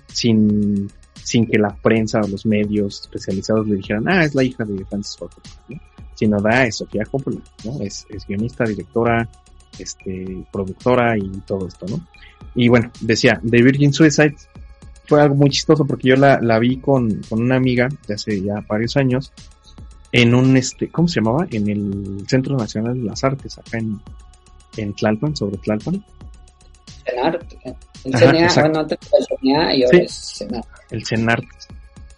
[0.07, 4.63] sin, sin que la prensa o los medios especializados le dijeran, ah, es la hija
[4.65, 5.81] de Francis Ford Coppola,
[6.15, 7.81] Sino da, es Sofía Coppola, ¿no?
[7.81, 9.29] Es, es guionista, directora,
[9.77, 12.05] este, productora y todo esto, ¿no?
[12.55, 14.35] Y bueno, decía, The Virgin Suicide
[15.05, 18.41] fue algo muy chistoso porque yo la, la vi con, con una amiga de hace
[18.41, 19.31] ya varios años
[20.11, 21.47] en un, este, ¿cómo se llamaba?
[21.51, 23.99] En el Centro Nacional de las Artes, acá en,
[24.77, 26.03] en Tlalpan, sobre Tlalpan.
[27.05, 27.53] CENART.
[28.05, 30.67] El CNA, bueno, antes el CNA y ahora es CENART.
[30.91, 31.45] El CENART.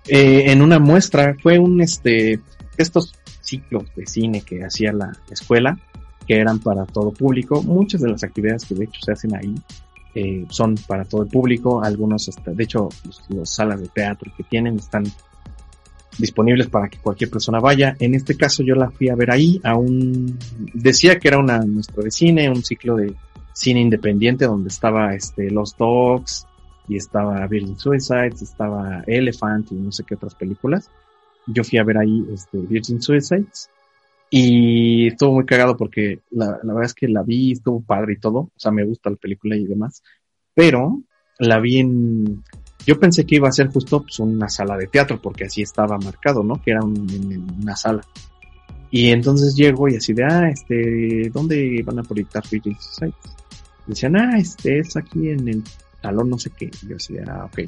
[0.07, 2.39] Eh, en una muestra, fue un, este,
[2.77, 5.77] estos ciclos de cine que hacía la escuela,
[6.31, 7.61] que eran para todo público.
[7.61, 9.53] Muchas de las actividades que de hecho se hacen ahí
[10.15, 12.87] eh, son para todo el público, algunos, de hecho,
[13.27, 15.03] las salas de teatro que tienen están
[16.17, 17.97] disponibles para que cualquier persona vaya.
[17.99, 20.39] En este caso yo la fui a ver ahí, a un,
[20.73, 23.13] decía que era una nuestro de cine, un ciclo de
[23.51, 26.47] cine independiente donde estaba este Los Dogs
[26.87, 30.89] y estaba Virgin Suicides, estaba Elephant y no sé qué otras películas.
[31.47, 33.69] Yo fui a ver ahí este Virgin Suicides
[34.33, 38.17] y estuvo muy cagado porque la, la, verdad es que la vi, estuvo padre y
[38.17, 38.39] todo.
[38.39, 40.01] O sea, me gusta la película y demás.
[40.53, 41.01] Pero
[41.37, 42.41] la vi en...
[42.87, 45.97] Yo pensé que iba a ser justo pues, una sala de teatro porque así estaba
[45.97, 46.61] marcado, ¿no?
[46.61, 48.03] Que era en una sala.
[48.89, 53.17] Y entonces llego y así de, ah, este, ¿dónde van a proyectar Virgin Society?
[53.85, 55.63] Decían, ah, este es aquí en el
[56.01, 56.71] salón no sé qué.
[56.83, 57.59] Y yo así de, ah, ok.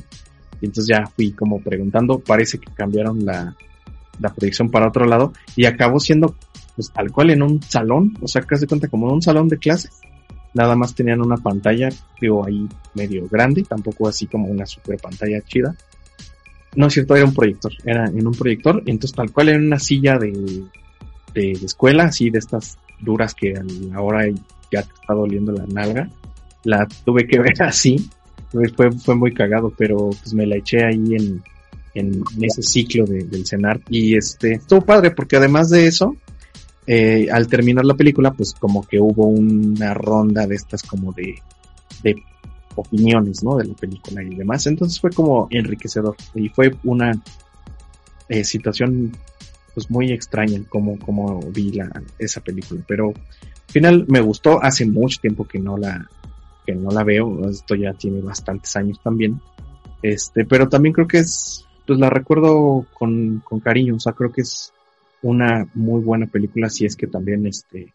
[0.61, 3.53] Y entonces ya fui como preguntando, parece que cambiaron la,
[4.21, 6.35] la proyección para otro lado y acabó siendo
[6.75, 9.57] pues tal cual en un salón, o sea, casi cuenta como en un salón de
[9.57, 9.91] clases.
[10.53, 11.89] Nada más tenían una pantalla,
[12.21, 15.75] digo, ahí medio grande, tampoco así como una super pantalla chida.
[16.75, 19.79] No es cierto, era un proyector, era en un proyector, entonces tal cual en una
[19.79, 20.63] silla de,
[21.33, 23.53] de, escuela, así de estas duras que
[23.93, 24.27] ahora
[24.71, 26.09] ya te está doliendo la nalga.
[26.63, 28.09] La tuve que ver así,
[28.75, 31.43] fue, fue muy cagado, pero pues me la eché ahí en,
[31.93, 36.15] en ese ciclo de, del cenar y este estuvo padre porque además de eso
[36.85, 41.35] eh, al terminar la película pues como que hubo una ronda de estas como de,
[42.75, 44.65] opiniones no de la película y demás.
[44.67, 47.13] Entonces fue como enriquecedor y fue una
[48.29, 49.11] eh, situación
[49.73, 54.85] pues muy extraña como, como vi la, esa película, pero al final me gustó, hace
[54.85, 56.07] mucho tiempo que no la,
[56.65, 59.41] que no la veo, esto ya tiene bastantes años también,
[60.03, 64.31] este, pero también creo que es, pues la recuerdo con, con cariño, o sea, creo
[64.31, 64.72] que es
[65.23, 67.93] una muy buena película si es que también, este,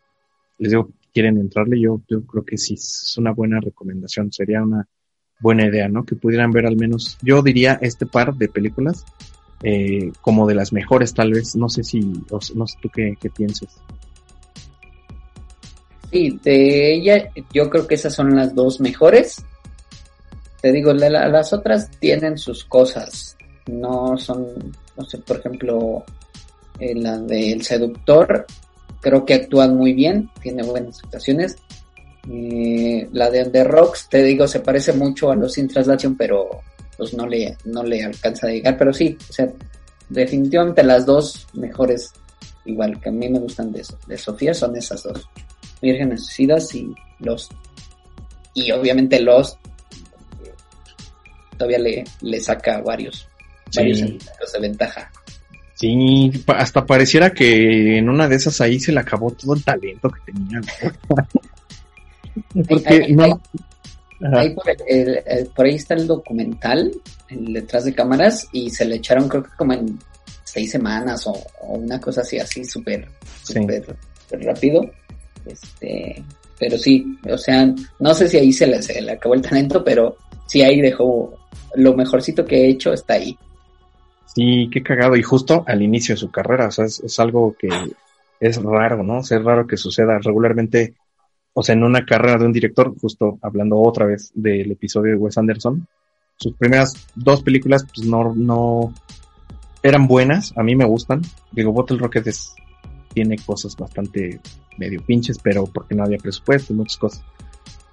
[0.59, 4.89] les digo, quieren entrarle, yo, yo creo que sí es una buena recomendación, sería una
[5.41, 6.05] buena idea, ¿no?
[6.05, 9.05] Que pudieran ver al menos, yo diría este par de películas
[9.63, 13.31] eh, como de las mejores tal vez, no sé si, no sé tú qué, qué
[13.31, 13.71] pienses.
[16.11, 19.45] Sí, de ella yo creo que esas son las dos mejores.
[20.63, 24.47] Te digo, las otras tienen sus cosas, no son,
[24.97, 26.05] no sé, por ejemplo,
[26.79, 28.47] eh, la del seductor,
[29.01, 31.57] creo que actúan muy bien, tiene buenas actuaciones.
[32.31, 36.49] Eh, la de The Rocks, te digo, se parece mucho a los Sin Translation, pero
[36.97, 39.49] pues no le, no le alcanza a llegar, pero sí, o sea,
[40.09, 42.11] definitivamente las dos mejores,
[42.65, 45.29] igual que a mí me gustan de, de Sofía, son esas dos,
[45.81, 47.49] Vírgenes Suicidas y Los.
[48.53, 49.57] Y obviamente Los
[51.59, 53.29] todavía le, le saca varios,
[53.75, 55.11] varios de ventaja.
[55.79, 60.11] Sí, hasta pareciera que en una de esas ahí se le acabó todo el talento
[60.11, 60.61] que tenía.
[62.69, 63.41] Porque no,
[64.21, 66.91] Ahí por, ahí está el documental,
[67.29, 69.97] el detrás de cámaras, y se le echaron creo que como en
[70.43, 71.35] seis semanas o,
[71.69, 73.09] una cosa así, así súper,
[73.45, 73.97] súper
[74.33, 74.91] rápido.
[75.47, 76.23] Este,
[76.59, 79.85] pero sí, o sea, no sé si ahí se le, se le acabó el talento,
[79.85, 80.17] pero
[80.49, 81.39] sí ahí dejó
[81.77, 83.39] lo mejorcito que he hecho está ahí.
[84.39, 85.17] Sí, qué cagado.
[85.17, 87.69] Y justo al inicio de su carrera, o sea, es, algo que
[88.39, 89.19] es raro, ¿no?
[89.19, 90.17] es raro que suceda.
[90.23, 90.95] Regularmente
[91.53, 95.19] o sea, en una carrera de un director, justo hablando otra vez del episodio de
[95.19, 95.89] Wes Anderson,
[96.37, 98.95] sus primeras dos películas pues no, no
[99.83, 101.21] eran buenas, a mí me gustan.
[101.51, 102.33] Digo, Bottle Rocket
[103.13, 104.41] tiene cosas bastante
[104.77, 107.25] medio pinches, pero porque no había presupuesto y muchas cosas.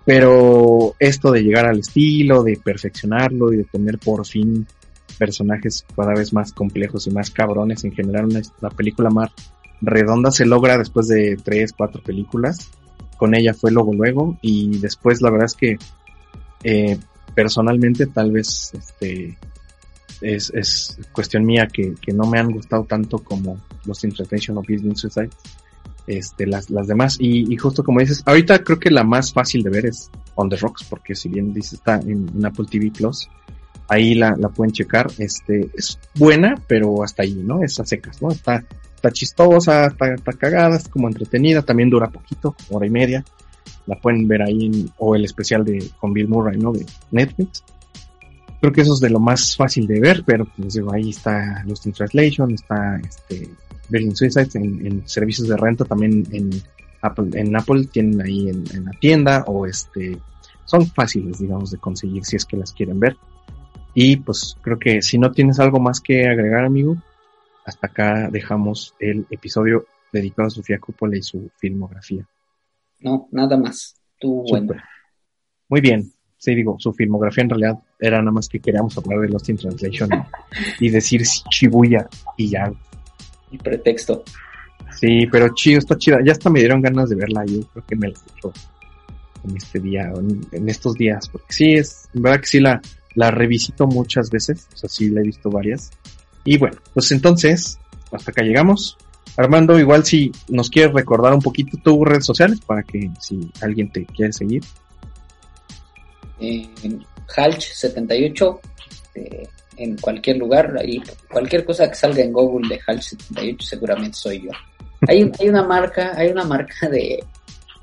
[0.06, 4.68] Pero esto de llegar al estilo, de perfeccionarlo y de tener por fin
[5.16, 8.30] personajes cada vez más complejos y más cabrones, en general
[8.62, 9.32] la película más
[9.82, 12.70] redonda se logra después de tres, cuatro películas.
[13.18, 14.38] Con ella fue luego luego.
[14.42, 15.78] Y después la verdad es que
[16.64, 16.98] eh,
[17.34, 19.38] personalmente tal vez este
[20.22, 24.66] es, es cuestión mía que, que, no me han gustado tanto como los Interpretation of
[24.68, 25.30] Business Suicide
[26.08, 27.18] este las, las demás.
[27.20, 30.50] Y, y, justo como dices ahorita creo que la más fácil de ver es On
[30.50, 33.30] the Rocks porque si bien dice está en, Apple TV Plus
[33.88, 38.22] ahí la, la pueden checar este es buena pero hasta ahí no es a secas
[38.22, 38.64] no está
[39.06, 43.24] está chistosa, está, cagada, es como entretenida, también dura poquito, hora y media.
[43.86, 46.72] La pueden ver ahí en, o el especial de con Bill Murray, ¿no?
[46.72, 47.64] De Netflix.
[48.60, 51.64] Creo que eso es de lo más fácil de ver, pero pues digo, ahí está
[51.68, 53.48] Lost in Translation, está este
[53.90, 56.50] Virgin Suicides en, servicios de renta también en
[57.02, 60.18] Apple, en Apple tienen ahí en, en la tienda o este
[60.66, 63.16] son fáciles digamos de conseguir si es que las quieren ver.
[63.96, 66.98] Y pues creo que si no tienes algo más que agregar, amigo,
[67.66, 72.28] hasta acá dejamos el episodio dedicado a Sofía Coppola y su filmografía.
[73.00, 73.96] No, nada más.
[74.20, 74.74] Tú, bueno.
[75.70, 76.12] Muy bien.
[76.38, 79.58] Sí, digo, su filmografía en realidad era nada más que queríamos hablar de Lost in
[79.58, 80.10] Translation
[80.80, 82.72] y decir Shibuya y ya.
[83.50, 84.24] Y pretexto.
[84.92, 86.20] Sí, pero chido, está chida.
[86.24, 87.46] Ya hasta me dieron ganas de verla.
[87.46, 88.52] Yo creo que me la hecho
[89.48, 90.12] en este día,
[90.52, 92.82] en, estos días, porque sí, es, en verdad que sí la,
[93.16, 94.68] la revisito muchas veces.
[94.74, 95.92] O sea, sí la he visto varias
[96.46, 97.80] y bueno, pues entonces,
[98.12, 98.98] hasta acá llegamos.
[99.36, 103.92] Armando, igual si nos quieres recordar un poquito tus redes sociales para que si alguien
[103.92, 104.64] te quiere seguir.
[106.40, 108.60] Halch78,
[109.16, 114.44] este, en cualquier lugar, ahí cualquier cosa que salga en Google de Halch78 seguramente soy
[114.44, 114.52] yo.
[115.08, 117.24] Hay, hay una marca, hay una marca de,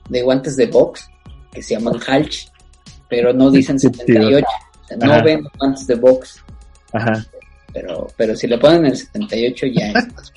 [0.08, 1.10] de guantes de box
[1.50, 2.48] que se llaman Halch,
[3.08, 4.46] pero no dicen 78,
[4.96, 6.42] no ven guantes de box.
[6.92, 7.24] Ajá.
[7.72, 10.32] Pero, pero si le ponen el 78 ya es más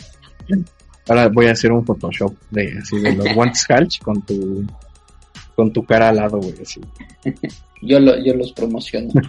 [1.07, 4.65] Ahora voy a hacer un Photoshop de así de los guantes Halch con tu
[5.55, 6.81] con tu cara al lado, güey, así.
[7.81, 9.11] yo lo, yo los promociono.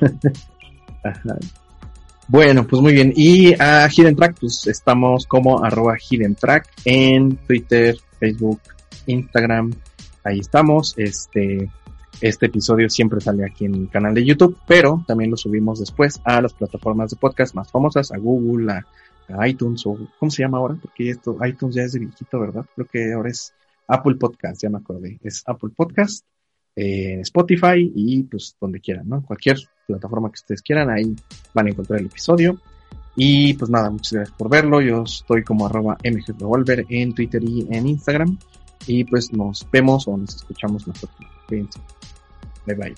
[2.29, 3.13] Bueno, pues muy bien.
[3.15, 8.61] Y a Hidden Track, pues estamos como arroba Hidden Track en Twitter, Facebook,
[9.07, 9.73] Instagram.
[10.25, 10.95] Ahí estamos.
[10.97, 11.71] Este,
[12.21, 16.21] este episodio siempre sale aquí en el canal de YouTube, pero también lo subimos después
[16.25, 18.87] a las plataformas de podcast más famosas, a Google, a,
[19.49, 20.77] iTunes o ¿cómo se llama ahora?
[20.81, 22.65] Porque esto iTunes ya es de viejito, ¿verdad?
[22.75, 23.53] Creo que ahora es
[23.89, 25.19] Apple Podcast, ya me acordé.
[25.21, 26.25] Es Apple Podcast,
[26.77, 29.23] eh, Spotify y pues donde quieran, ¿no?
[29.23, 31.17] Cualquier plataforma que ustedes quieran, ahí
[31.53, 32.61] van a encontrar el episodio.
[33.17, 34.81] Y pues nada, muchas gracias por verlo.
[34.81, 38.39] Yo estoy como arroba mgrevolver en Twitter y en Instagram.
[38.87, 41.31] Y pues nos vemos o nos escuchamos la próxima.
[42.67, 42.95] Bye bye.